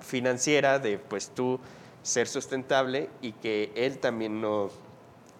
[0.00, 1.60] financiera de pues tú
[2.02, 4.70] ser sustentable y que él también no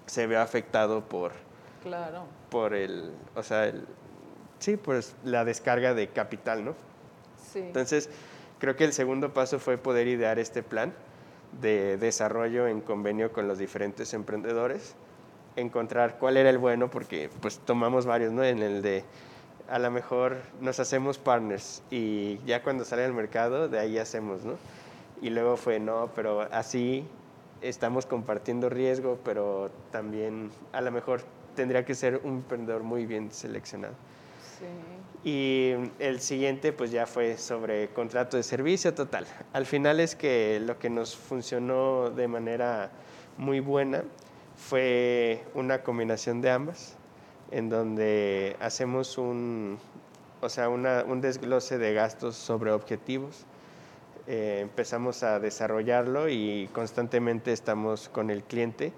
[0.06, 1.32] se vea afectado por,
[1.82, 2.24] claro.
[2.50, 3.84] por el, o sea, el,
[4.58, 6.74] sí, pues la descarga de capital, ¿no?
[7.52, 7.60] Sí.
[7.60, 8.08] Entonces,
[8.58, 10.92] creo que el segundo paso fue poder idear este plan
[11.60, 14.94] de desarrollo en convenio con los diferentes emprendedores,
[15.56, 18.44] encontrar cuál era el bueno, porque pues tomamos varios, ¿no?
[18.44, 19.04] En el de,
[19.68, 24.44] a lo mejor nos hacemos partners y ya cuando sale al mercado, de ahí hacemos,
[24.44, 24.54] ¿no?
[25.20, 27.06] Y luego fue, no, pero así
[27.60, 31.22] estamos compartiendo riesgo, pero también a lo mejor
[31.54, 33.94] tendría que ser un emprendedor muy bien seleccionado.
[34.58, 34.66] Sí.
[35.24, 39.26] Y el siguiente pues ya fue sobre contrato de servicio total.
[39.52, 42.90] Al final es que lo que nos funcionó de manera
[43.38, 44.02] muy buena
[44.68, 46.96] fue una combinación de ambas,
[47.50, 49.78] en donde hacemos un,
[50.40, 53.46] o sea, un desglose de gastos sobre objetivos
[54.28, 58.92] eh, empezamos a desarrollarlo y constantemente estamos con el cliente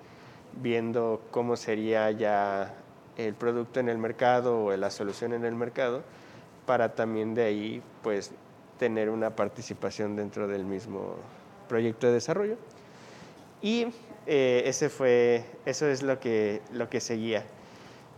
[0.61, 2.75] viendo cómo sería ya
[3.17, 6.03] el producto en el mercado o la solución en el mercado
[6.67, 8.33] para también de ahí pues
[8.79, 11.17] tener una participación dentro del mismo
[11.69, 12.57] proyecto de desarrollo.
[13.63, 13.87] Y
[14.27, 17.45] eh, ese fue, eso es lo que, lo que seguía.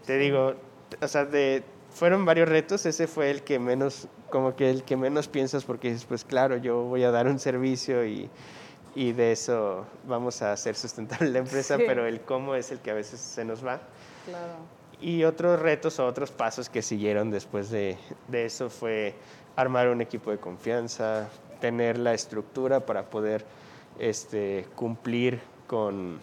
[0.04, 0.54] Te digo,
[1.00, 4.96] o sea, de, fueron varios retos, ese fue el que menos como que el que
[4.96, 8.28] menos piensas porque dices, pues claro, yo voy a dar un servicio y,
[8.94, 12.90] y de eso vamos a hacer sustentable la empresa, pero el cómo es el que
[12.90, 13.80] a veces se nos va.
[14.24, 14.54] Claro.
[15.00, 19.14] Y otros retos o otros pasos que siguieron después de, de eso fue
[19.54, 21.28] armar un equipo de confianza,
[21.60, 23.44] tener la estructura para poder
[23.98, 26.20] este, cumplir con,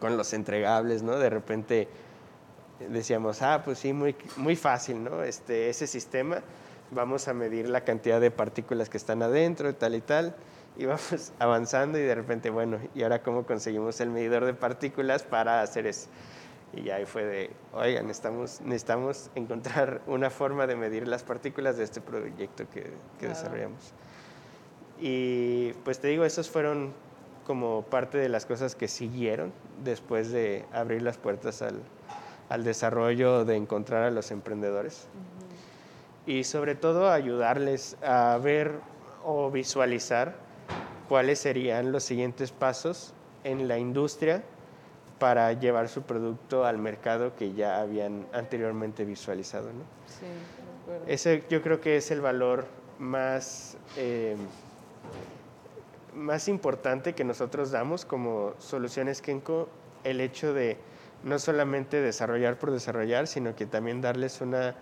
[0.00, 1.18] con los entregables, ¿no?
[1.18, 1.88] De repente
[2.88, 5.22] decíamos, ah, pues sí, muy, muy fácil, ¿no?
[5.22, 6.42] Este, ese sistema
[6.90, 10.34] vamos a medir la cantidad de partículas que están adentro y tal y tal.
[10.76, 15.22] Y vamos avanzando y de repente, bueno, ¿y ahora cómo conseguimos el medidor de partículas
[15.22, 16.08] para hacer eso?
[16.72, 21.76] Y ya ahí fue de, oigan, necesitamos, necesitamos encontrar una forma de medir las partículas
[21.76, 23.92] de este proyecto que, que desarrollamos.
[25.00, 26.92] Y pues te digo, esos fueron
[27.48, 31.80] como parte de las cosas que siguieron después de abrir las puertas al,
[32.48, 35.08] al desarrollo, de encontrar a los emprendedores
[36.26, 38.80] y sobre todo ayudarles a ver
[39.24, 40.34] o visualizar
[41.08, 44.42] cuáles serían los siguientes pasos en la industria
[45.18, 49.68] para llevar su producto al mercado que ya habían anteriormente visualizado.
[49.68, 49.84] ¿no?
[50.06, 50.26] Sí,
[51.06, 52.66] Ese yo creo que es el valor
[52.98, 54.36] más, eh,
[56.14, 59.68] más importante que nosotros damos como Soluciones Kenko,
[60.04, 60.76] el hecho de
[61.24, 64.76] no solamente desarrollar por desarrollar, sino que también darles una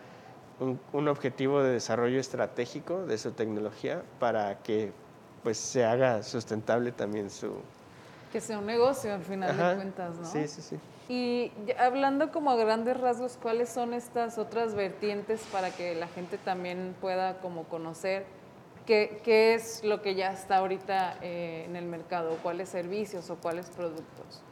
[0.61, 4.93] un, objetivo de desarrollo estratégico de su tecnología para que
[5.43, 7.53] pues se haga sustentable también su...
[8.33, 10.25] Que sea un negocio al final de cuentas, ¿no?
[10.27, 10.79] Sí, sí, sí.
[11.09, 16.37] Y hablando como a grandes rasgos, ¿cuáles son estas otras vertientes para que la gente
[16.37, 18.25] también pueda como conocer
[18.87, 23.37] qué, qué es lo que ya está ahorita eh, en el mercado, cuáles servicios o
[23.37, 24.43] cuáles productos?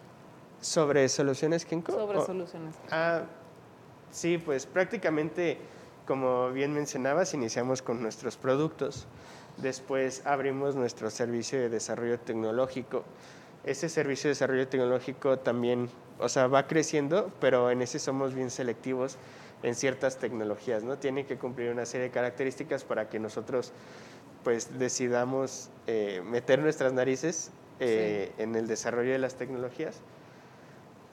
[0.61, 1.93] ¿Sobre soluciones Kinko?
[1.93, 2.75] Sobre soluciones.
[2.91, 3.23] Ah,
[4.11, 5.59] sí, pues prácticamente
[6.07, 9.07] como bien mencionabas, iniciamos con nuestros productos,
[9.57, 13.05] después abrimos nuestro servicio de desarrollo tecnológico.
[13.65, 18.51] Ese servicio de desarrollo tecnológico también, o sea, va creciendo, pero en ese somos bien
[18.51, 19.17] selectivos
[19.63, 20.99] en ciertas tecnologías, ¿no?
[20.99, 23.73] Tiene que cumplir una serie de características para que nosotros
[24.45, 30.01] pues decidamos eh, meter nuestras narices eh, en el desarrollo de las tecnologías.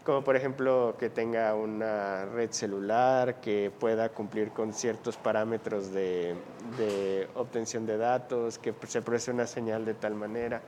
[0.04, 6.36] como por ejemplo que tenga una red celular, que pueda cumplir con ciertos parámetros de,
[6.78, 10.62] de obtención de datos, que se procese una señal de tal manera.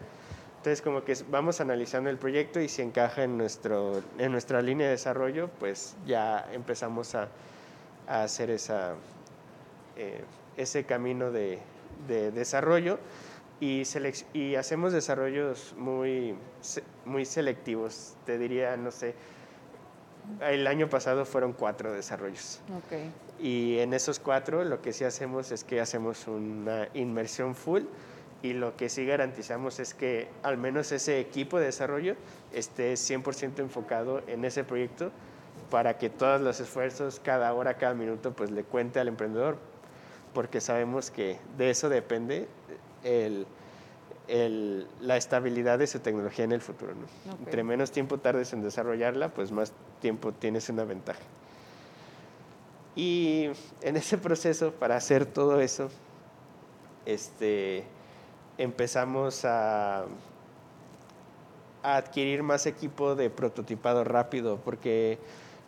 [0.57, 4.87] Entonces, como que vamos analizando el proyecto y si encaja en, nuestro, en nuestra línea
[4.87, 7.27] de desarrollo, pues ya empezamos a,
[8.07, 8.93] a hacer esa,
[9.97, 10.23] eh,
[10.55, 11.59] ese camino de,
[12.07, 12.99] de desarrollo
[13.59, 13.83] y,
[14.33, 16.35] y, hacemos desarrollos muy,
[17.05, 18.15] muy selectivos.
[18.25, 19.15] Te diría, no sé,
[20.41, 22.59] el año pasado fueron cuatro desarrollos.
[22.85, 23.11] Okay.
[23.39, 27.83] Y en esos cuatro lo que sí hacemos es que hacemos una inmersión full
[28.41, 32.15] y lo que sí garantizamos es que al menos ese equipo de desarrollo
[32.51, 35.11] esté 100% enfocado en ese proyecto
[35.69, 39.57] para que todos los esfuerzos, cada hora, cada minuto, pues le cuente al emprendedor,
[40.33, 42.47] porque sabemos que de eso depende
[43.03, 43.45] el,
[44.27, 46.93] el, la estabilidad de su tecnología en el futuro.
[46.93, 47.33] ¿no?
[47.39, 51.21] Entre menos tiempo tardes en desarrollarla, pues más tiempo tienes una ventaja.
[52.95, 53.49] Y
[53.81, 55.89] en ese proceso, para hacer todo eso,
[57.05, 57.85] este,
[58.57, 60.05] empezamos a,
[61.83, 65.19] adquirir más equipo de prototipado rápido porque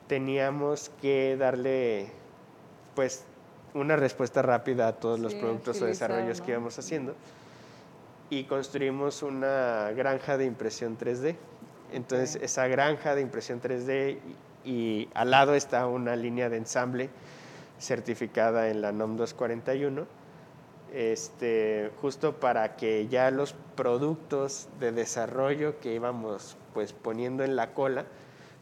[0.07, 2.07] teníamos que darle
[2.95, 3.25] pues
[3.75, 7.13] una respuesta rápida a todos los productos o desarrollos que íbamos haciendo.
[8.31, 11.35] Y construimos una granja de impresión 3D.
[11.93, 14.17] Entonces esa granja de impresión 3D
[14.65, 17.09] y, y, al lado está una línea de ensamble
[17.77, 20.07] certificada en la NOM 241
[20.95, 27.73] este, justo para que ya los productos de desarrollo que íbamos pues poniendo en la
[27.73, 28.05] cola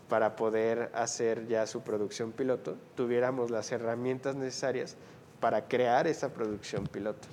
[0.10, 4.96] para poder hacer ya su producción piloto, tuviéramos las herramientas necesarias
[5.40, 7.28] para crear esa producción piloto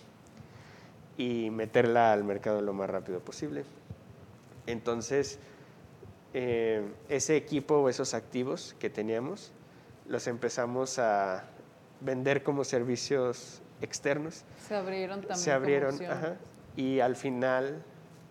[1.17, 3.65] y meterla al mercado lo más rápido posible.
[4.67, 5.39] Entonces,
[6.33, 9.53] eh, ese equipo o esos activos que teníamos,
[10.09, 11.45] los empezamos a
[12.01, 14.45] vender como servicios externos.
[14.67, 15.39] Se abrieron también.
[15.39, 16.37] Se abrieron, ajá,
[16.77, 17.83] y al final,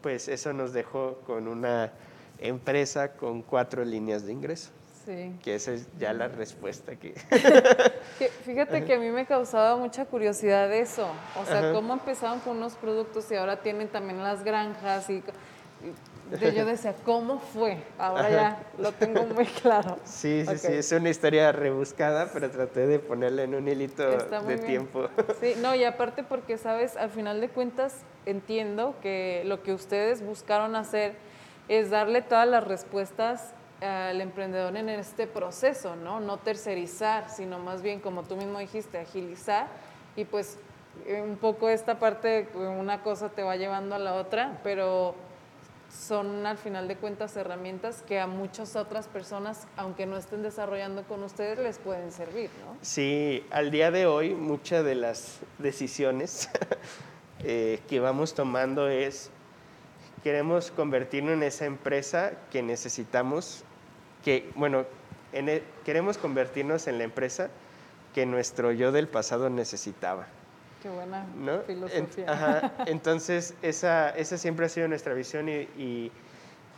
[0.01, 1.91] pues eso nos dejó con una
[2.39, 4.71] empresa con cuatro líneas de ingreso.
[5.05, 5.33] Sí.
[5.41, 7.13] Que esa es ya la respuesta que...
[8.45, 11.07] fíjate que a mí me causaba mucha curiosidad eso.
[11.39, 15.23] O sea, cómo empezaron con unos productos y ahora tienen también las granjas y
[16.31, 17.77] yo decía, ¿cómo fue?
[17.97, 19.97] Ahora ya lo tengo muy claro.
[20.03, 24.57] Sí, sí, sí, es una historia rebuscada, pero traté de ponerla en un hilito de
[24.57, 25.09] tiempo.
[25.39, 30.21] Sí, no, y aparte porque, sabes, al final de cuentas entiendo que lo que ustedes
[30.23, 31.13] buscaron hacer
[31.69, 36.19] es darle todas las respuestas al emprendedor en este proceso, ¿no?
[36.19, 39.67] No tercerizar, sino más bien, como tú mismo dijiste, agilizar
[40.17, 40.57] y pues
[41.05, 45.15] eh, un poco esta parte, una cosa te va llevando a la otra, pero
[45.89, 51.03] son al final de cuentas herramientas que a muchas otras personas, aunque no estén desarrollando
[51.03, 52.77] con ustedes, les pueden servir, ¿no?
[52.81, 56.49] Sí, al día de hoy muchas de las decisiones
[57.43, 59.31] eh, que vamos tomando es,
[60.23, 63.63] queremos convertirnos en esa empresa que necesitamos,
[64.23, 64.85] que, bueno,
[65.33, 67.49] e, queremos convertirnos en la empresa
[68.13, 70.27] que nuestro yo del pasado necesitaba.
[70.81, 71.25] Qué buena
[71.67, 72.73] filosofía.
[72.85, 76.11] Entonces, esa, esa siempre ha sido nuestra visión y, y,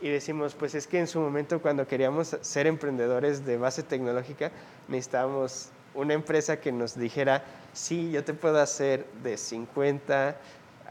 [0.02, 4.52] decimos, pues es que en su momento cuando queríamos ser emprendedores de base tecnológica,
[4.88, 10.36] necesitábamos una empresa que nos dijera, sí, yo te puedo hacer de 50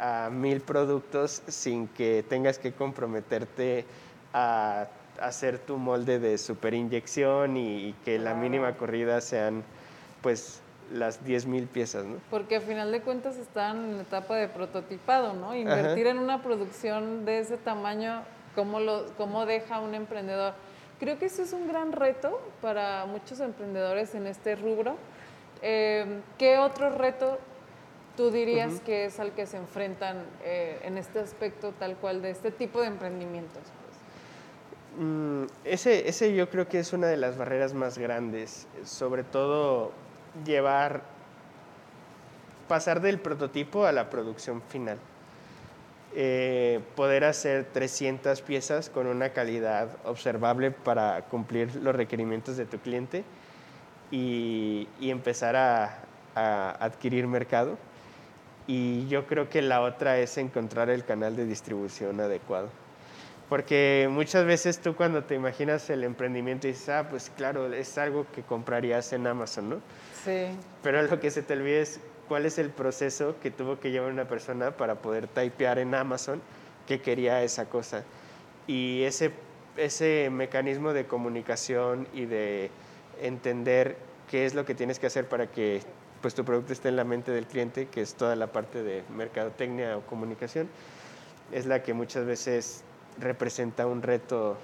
[0.01, 3.85] a 1000 productos sin que tengas que comprometerte
[4.33, 4.89] a
[5.21, 9.63] hacer tu molde de superinyección y, y que la mínima corrida sean
[10.23, 12.17] pues las 10.000 piezas, ¿no?
[12.31, 15.55] Porque a final de cuentas están en etapa de prototipado, ¿no?
[15.55, 18.23] Invertir en una producción de ese tamaño,
[18.55, 20.55] ¿cómo, lo, ¿cómo deja un emprendedor?
[20.99, 24.97] Creo que eso es un gran reto para muchos emprendedores en este rubro.
[25.63, 27.39] Eh, ¿Qué otro reto
[28.21, 32.29] tú dirías que es al que se enfrentan eh, en este aspecto tal cual de
[32.29, 33.63] este tipo de emprendimientos?
[34.99, 39.93] Mm, ese, ese yo creo que es una de las barreras más grandes, sobre todo
[40.45, 41.01] llevar,
[42.69, 44.99] pasar del prototipo a la producción final.
[46.15, 52.81] Eh, poder hacer 300 piezas con una calidad observable para cumplir los requerimientos de tu
[52.81, 53.25] cliente
[54.11, 56.03] y, empezar a,
[56.35, 57.79] adquirir mercado.
[58.71, 62.69] Y yo creo que la otra es encontrar el canal de distribución adecuado.
[63.49, 68.27] Porque muchas veces tú cuando te imaginas el emprendimiento dices, ah, pues claro, es algo
[68.33, 69.77] que comprarías en Amazon, ¿no?
[70.25, 70.47] Sí.
[70.85, 71.99] Pero lo que se te olvida es
[72.29, 76.41] cuál es el proceso que tuvo que llevar una persona para poder typear en Amazon
[76.87, 78.05] que quería esa cosa.
[78.69, 79.33] Y ese
[79.77, 82.71] ese mecanismo de comunicación y de
[83.21, 83.97] entender
[84.31, 85.81] qué es lo que tienes que hacer para que
[86.21, 89.03] pues, tu producto esté en la mente del cliente, que es toda la parte de
[89.17, 90.69] mercadotecnia o comunicación,
[91.53, 92.83] es la que muchas veces
[93.19, 94.57] representa un reto,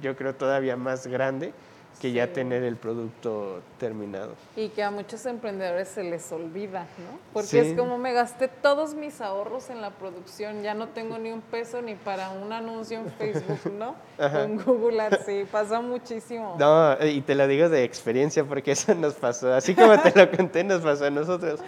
[0.00, 1.52] yo creo, todavía más grande
[2.00, 4.34] que ya tener el producto terminado.
[4.56, 7.18] Y que a muchos emprendedores se les olvida, ¿no?
[7.32, 11.30] Porque es como me gasté todos mis ahorros en la producción, ya no tengo ni
[11.30, 13.94] un peso ni para un anuncio en Facebook, ¿no?
[14.18, 16.56] Con Google Ads, sí, pasa muchísimo.
[16.58, 20.30] No, y te lo digo de experiencia porque eso nos pasó, así como te lo
[20.30, 21.60] conté, nos pasó a nosotros.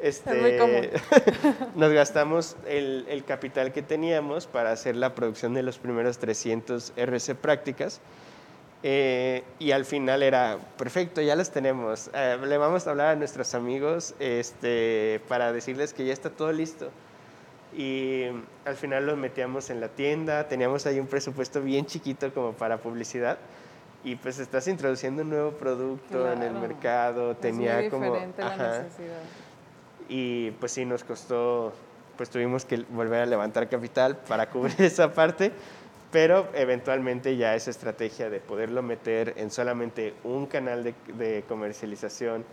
[0.00, 0.88] Este, es muy común.
[1.76, 6.92] nos gastamos el, el capital que teníamos para hacer la producción de los primeros 300
[6.96, 8.00] RC prácticas
[8.82, 12.10] eh, y al final era, perfecto, ya los tenemos.
[12.14, 16.52] Eh, le vamos a hablar a nuestros amigos este, para decirles que ya está todo
[16.52, 16.90] listo.
[17.76, 18.24] Y
[18.64, 22.78] al final los metíamos en la tienda, teníamos ahí un presupuesto bien chiquito como para
[22.78, 23.38] publicidad.
[24.04, 28.06] Y pues estás introduciendo un nuevo producto en el mercado, tenía es como...
[28.06, 29.20] Diferente la necesidad.
[30.08, 31.72] Y pues sí, nos costó,
[32.16, 35.52] pues tuvimos que volver a levantar capital para cubrir esa parte
[36.12, 42.44] pero eventualmente ya esa estrategia de poderlo meter en solamente un canal de, comercialización,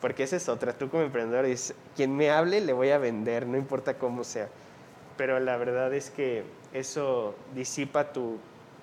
[0.00, 3.46] porque esa es otra, tú como emprendedor dices, quien me hable le voy a vender,
[3.46, 4.48] no importa cómo sea,
[5.16, 6.42] pero la verdad es que
[6.74, 8.38] eso disipa tu,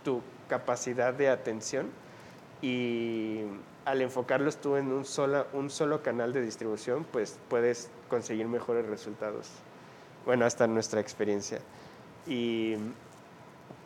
[0.06, 1.90] tu capacidad de atención
[2.62, 3.42] y
[3.84, 8.86] al enfocarlos tú en un solo, un solo canal de distribución, pues puedes conseguir mejores
[8.86, 9.50] resultados.
[10.26, 11.60] Bueno, hasta nuestra experiencia.
[12.26, 12.78] Y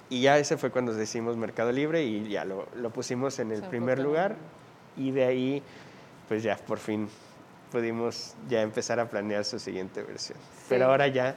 [0.09, 3.63] y ya ese fue cuando decimos Mercado Libre y ya lo, lo pusimos en el
[3.63, 4.35] primer lugar
[4.95, 5.63] y de ahí
[6.27, 7.09] pues ya por fin
[7.71, 10.37] pudimos ya empezar a planear su siguiente versión.
[10.69, 11.35] Pero ahora ya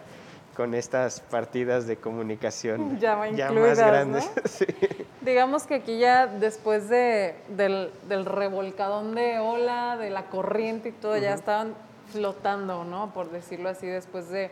[0.56, 4.30] con estas partidas de comunicación ya, más grandes.
[5.20, 10.92] Digamos que aquí ya después de, del, del, revolcadón de ola, de la corriente y
[10.92, 11.74] todo, ya estaban
[12.12, 13.12] flotando, ¿no?
[13.12, 14.50] Por decirlo así, después de,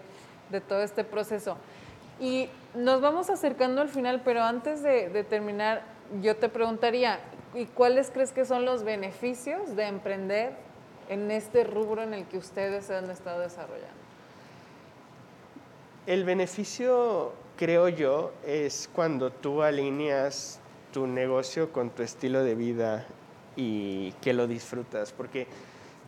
[0.50, 1.56] de todo este proceso.
[2.20, 5.82] Y nos vamos acercando al final, pero antes de, terminar,
[6.20, 7.20] yo te preguntaría,
[7.54, 10.52] ¿y cuáles crees que son los beneficios de emprender
[11.08, 13.88] en este rubro en el que ustedes se han estado desarrollando?
[16.06, 20.60] El beneficio, creo yo, es cuando tú alineas
[20.92, 23.06] tu negocio con tu estilo de vida
[23.56, 25.46] y que lo disfrutas, porque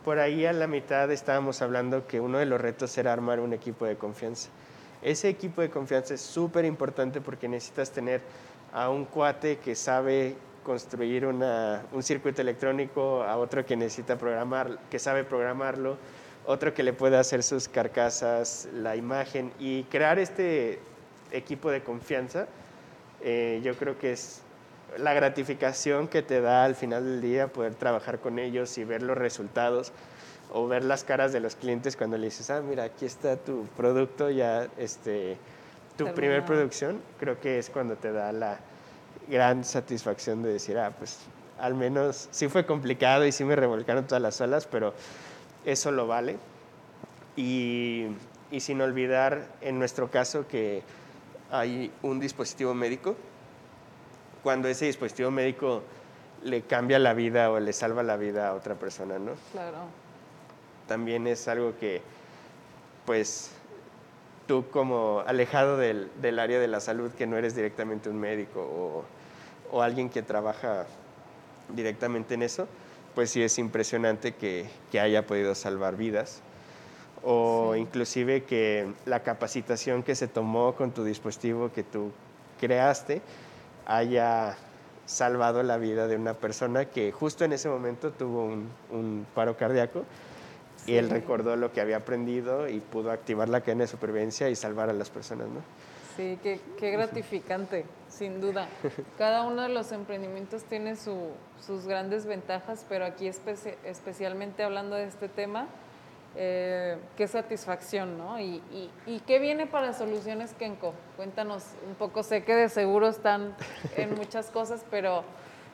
[0.04, 3.52] por ahí a la mitad estábamos hablando que uno de los retos era armar un
[3.52, 4.48] equipo de confianza.
[5.02, 8.20] Ese equipo de confianza es súper importante porque necesitas tener
[8.72, 14.78] a un cuate que sabe construir una, un circuito electrónico, a otro que necesita programar,
[14.90, 15.96] que sabe programarlo,
[16.46, 20.78] otro que le puede hacer sus carcasas, la imagen y crear este
[21.32, 22.46] equipo de confianza.
[23.22, 24.42] Eh, yo creo que es
[24.98, 29.02] la gratificación que te da al final del día poder trabajar con ellos y ver
[29.02, 29.92] los resultados
[30.52, 33.66] o ver las caras de los clientes cuando le dices, ah, mira, aquí está tu
[33.76, 35.36] producto, ya, este,
[35.96, 38.58] tu primer producción, creo que es cuando te da la
[39.28, 41.18] gran satisfacción de decir, ah, pues
[41.58, 44.94] al menos sí fue complicado y sí me revolcaron todas las olas, pero
[45.64, 46.36] eso lo vale.
[47.36, 48.06] Y,
[48.50, 50.82] y sin olvidar, en nuestro caso, que
[51.50, 53.14] hay un dispositivo médico,
[54.42, 55.82] cuando ese dispositivo médico
[56.42, 59.32] le cambia la vida o le salva la vida a otra persona, ¿no?
[59.52, 59.99] Claro
[60.90, 62.02] también es algo que,
[63.06, 63.52] pues,
[64.48, 68.60] tú como alejado del, del área de la salud, que no eres directamente un médico
[68.60, 69.04] o,
[69.70, 70.86] o, alguien que trabaja
[71.68, 72.66] directamente en eso,
[73.14, 76.40] pues sí es impresionante que, que haya podido salvar vidas.
[77.22, 82.10] O inclusive que la capacitación que se tomó con tu dispositivo que tú
[82.58, 83.22] creaste
[83.86, 84.56] haya
[85.06, 89.56] salvado la vida de una persona que justo en ese momento tuvo un, un paro
[89.56, 90.04] cardíaco
[90.86, 94.56] y él recordó lo que había aprendido y pudo activar la cadena de supervivencia y
[94.56, 95.60] salvar a las personas, ¿no?
[96.16, 98.68] Sí, qué, qué gratificante, sin duda.
[99.18, 101.30] Cada uno de los emprendimientos tiene su,
[101.64, 105.66] sus grandes ventajas, pero aquí especialmente hablando de este tema,
[106.36, 108.38] eh, qué satisfacción, ¿no?
[108.38, 110.94] Y, y, y, qué viene para Soluciones Kenko?
[111.16, 113.56] Cuéntanos un poco, sé que de seguro están
[113.96, 115.24] en muchas cosas, pero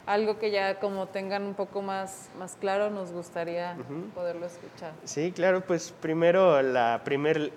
[0.06, 3.76] algo que ya como tengan un poco más, más claro, nos gustaría
[4.14, 4.92] poderlo escuchar.
[5.04, 7.52] Sí, claro, pues primero la primer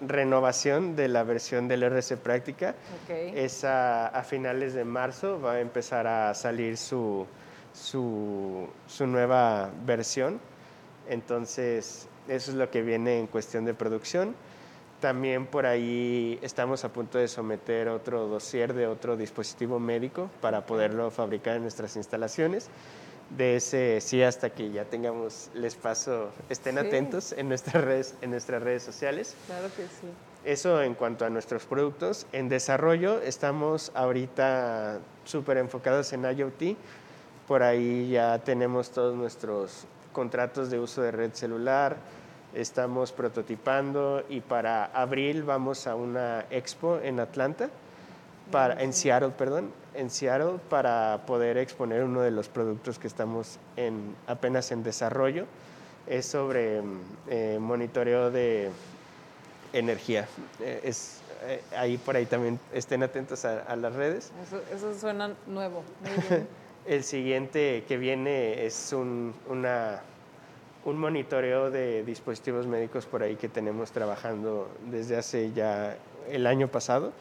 [0.00, 2.74] renovación de la versión del RC Práctica
[3.08, 7.26] es a, finales de marzo, va a empezar a salir su,
[7.72, 10.40] su, su nueva versión,
[11.08, 14.34] entonces eso es lo que viene en cuestión de producción.
[15.02, 20.64] También por ahí estamos a punto de someter otro dossier de otro dispositivo médico para
[20.64, 22.68] poderlo fabricar en nuestras instalaciones.
[23.36, 28.30] De ese sí hasta que ya tengamos, les paso, estén atentos en nuestras, redes, en
[28.30, 29.34] nuestras redes sociales.
[29.46, 30.06] Claro que sí.
[30.44, 32.28] Eso en cuanto a nuestros productos.
[32.30, 36.76] En desarrollo estamos ahorita súper enfocados en IoT.
[37.48, 41.96] Por ahí ya tenemos todos nuestros contratos de uso de red celular,
[42.54, 47.70] estamos prototipando y para abril vamos a una expo en Atlanta,
[48.50, 53.58] para, en Seattle, perdón, en Seattle para poder exponer uno de los productos que estamos
[53.76, 55.46] en, apenas en desarrollo.
[56.06, 56.82] Es sobre
[57.28, 58.70] eh, monitoreo de
[59.72, 60.26] energía.
[60.60, 64.32] Eh, es, eh, ahí por ahí también estén atentos a, las redes.
[64.46, 65.84] Eso, eso, suena nuevo.
[66.86, 70.00] El siguiente que viene es un, una
[70.84, 75.96] un monitoreo de dispositivos médicos por ahí que tenemos trabajando desde hace ya
[76.28, 77.12] el año pasado,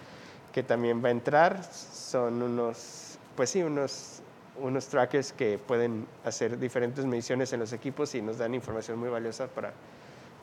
[0.52, 1.64] que también va a entrar.
[1.64, 4.22] Son unos, pues sí, unos,
[4.60, 9.10] unos trackers que pueden hacer diferentes mediciones en los equipos y nos dan información muy
[9.10, 9.74] valiosa para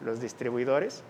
[0.00, 1.02] los distribuidores.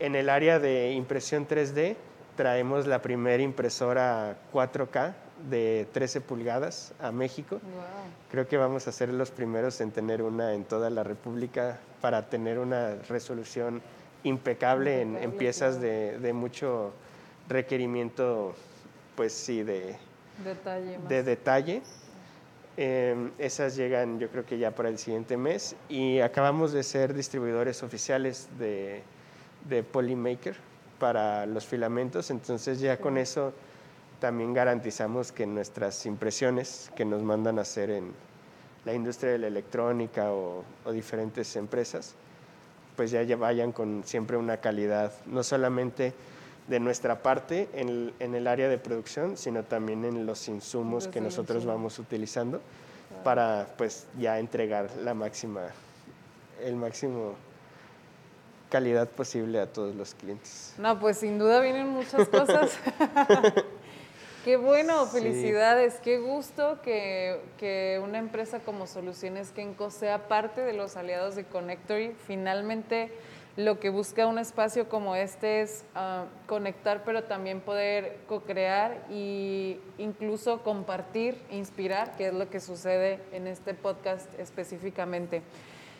[0.00, 1.96] En el área de impresión 3D
[2.38, 5.12] traemos la primera impresora 4K
[5.50, 7.60] de 13 pulgadas a México.
[8.30, 12.28] Creo que vamos a ser los primeros en tener una en toda la República para
[12.30, 13.82] tener una resolución
[14.22, 16.92] impecable, en, piezas de, mucho
[17.48, 18.54] requerimiento,
[19.16, 19.96] pues sí, de
[20.44, 20.98] detalle.
[21.08, 21.82] De detalle.
[22.76, 27.14] Em, esas llegan yo creo que ya para el siguiente mes y acabamos de ser
[27.14, 29.02] distribuidores oficiales de,
[29.68, 30.67] de Polymaker
[30.98, 33.52] para los filamentos, entonces ya con eso
[34.20, 38.12] también garantizamos que nuestras impresiones que nos mandan a hacer en
[38.84, 42.14] la industria de la electrónica o, diferentes empresas,
[42.96, 46.14] pues ya vayan con siempre una calidad, no solamente
[46.66, 51.64] de nuestra parte en el, área de producción, sino también en los insumos que nosotros
[51.64, 52.60] vamos utilizando
[53.24, 55.62] para pues ya entregar la máxima,
[56.62, 57.34] el máximo
[58.68, 60.74] calidad posible a todos los clientes.
[60.78, 62.78] No, pues sin duda vienen muchas cosas.
[64.44, 70.96] Qué bueno, felicidades, qué gusto que, una empresa como Soluciones Kenco sea parte de los
[70.96, 72.14] aliados de Connectory.
[72.26, 73.10] Finalmente,
[73.56, 79.80] lo que busca un espacio como este es ah, conectar, pero también poder co-crear e
[79.98, 85.42] incluso compartir, inspirar, que es lo que sucede en este podcast específicamente.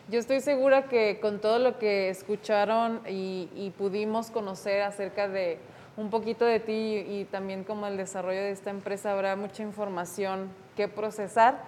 [0.08, 5.58] Yo estoy segura que con todo lo que escucharon y pudimos conocer acerca de
[5.98, 10.48] un poquito de ti y, también como el desarrollo de esta empresa habrá mucha información
[10.76, 11.60] que procesar,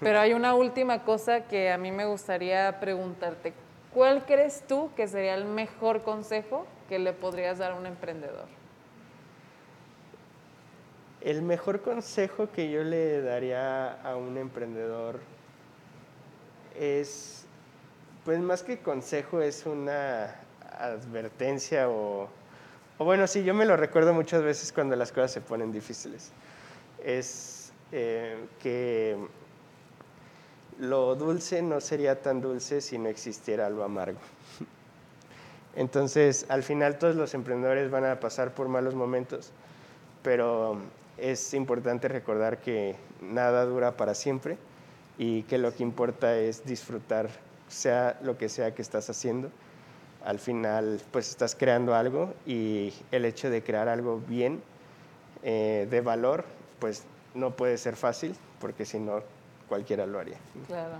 [0.00, 3.52] pero hay una última cosa que a mí me gustaría preguntarte.
[3.92, 8.46] ¿Cuál crees tú que sería el mejor consejo que le podrías dar a un emprendedor?
[11.20, 15.20] El mejor consejo que yo le daría a un emprendedor
[16.80, 17.43] es,
[18.24, 20.34] pues más que consejo, es una
[20.78, 22.28] advertencia o
[22.98, 26.30] bueno, sí, yo me lo recuerdo muchas veces cuando las cosas se ponen difíciles.
[27.04, 29.16] Es eh, que
[30.78, 34.18] lo dulce no sería tan dulce si no existiera lo amargo.
[35.76, 39.50] Entonces, al final todos los emprendedores van a pasar por malos momentos,
[40.22, 40.78] pero
[41.18, 44.56] es importante recordar que nada dura para siempre
[45.18, 47.28] y que lo que importa es disfrutar,
[47.74, 49.50] sea lo que sea que estás haciendo
[50.24, 54.62] al final pues estás creando algo y el hecho de crear algo bien,
[55.42, 56.44] eh, de valor,
[56.78, 57.04] pues
[57.34, 59.22] no puede ser fácil porque si no
[59.68, 60.38] cualquiera lo haría.
[60.66, 60.96] Claro.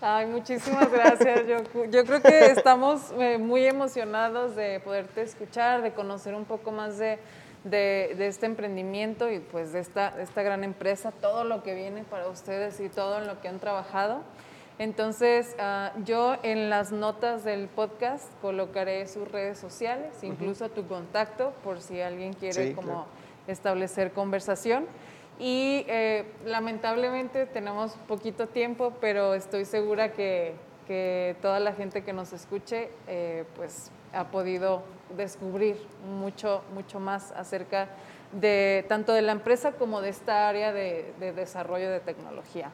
[0.00, 1.46] Ay, muchísimas gracias.
[1.48, 6.72] Yo, yo creo que estamos eh, muy emocionados de poderte escuchar, de conocer un poco
[6.72, 7.18] más de,
[7.64, 12.28] este emprendimiento y pues de esta, de esta gran empresa, todo lo que viene para
[12.28, 14.20] ustedes y todo en lo que han trabajado.
[14.78, 21.52] Entonces, ah, yo en las notas del podcast colocaré sus redes sociales, incluso tu contacto,
[21.62, 23.06] por si alguien quiere como
[23.46, 24.86] establecer conversación.
[25.38, 30.54] Y eh, lamentablemente tenemos poquito tiempo, pero estoy segura que,
[31.40, 34.82] toda la gente que nos escuche eh, pues ha podido
[35.16, 37.88] descubrir mucho, mucho más acerca
[38.32, 42.70] de tanto de la empresa como de esta área de desarrollo de tecnología.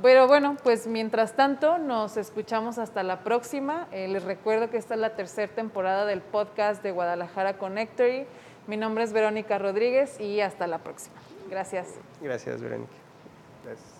[0.00, 3.88] Pero bueno, pues mientras tanto nos escuchamos hasta la próxima.
[3.90, 8.26] Eh, les recuerdo que esta es la tercera temporada del podcast de Guadalajara Connectory.
[8.68, 11.16] Mi nombre es Verónica Rodríguez y hasta la próxima.
[11.50, 11.94] Gracias.
[12.20, 12.92] Gracias, Verónica.
[13.64, 13.97] Gracias.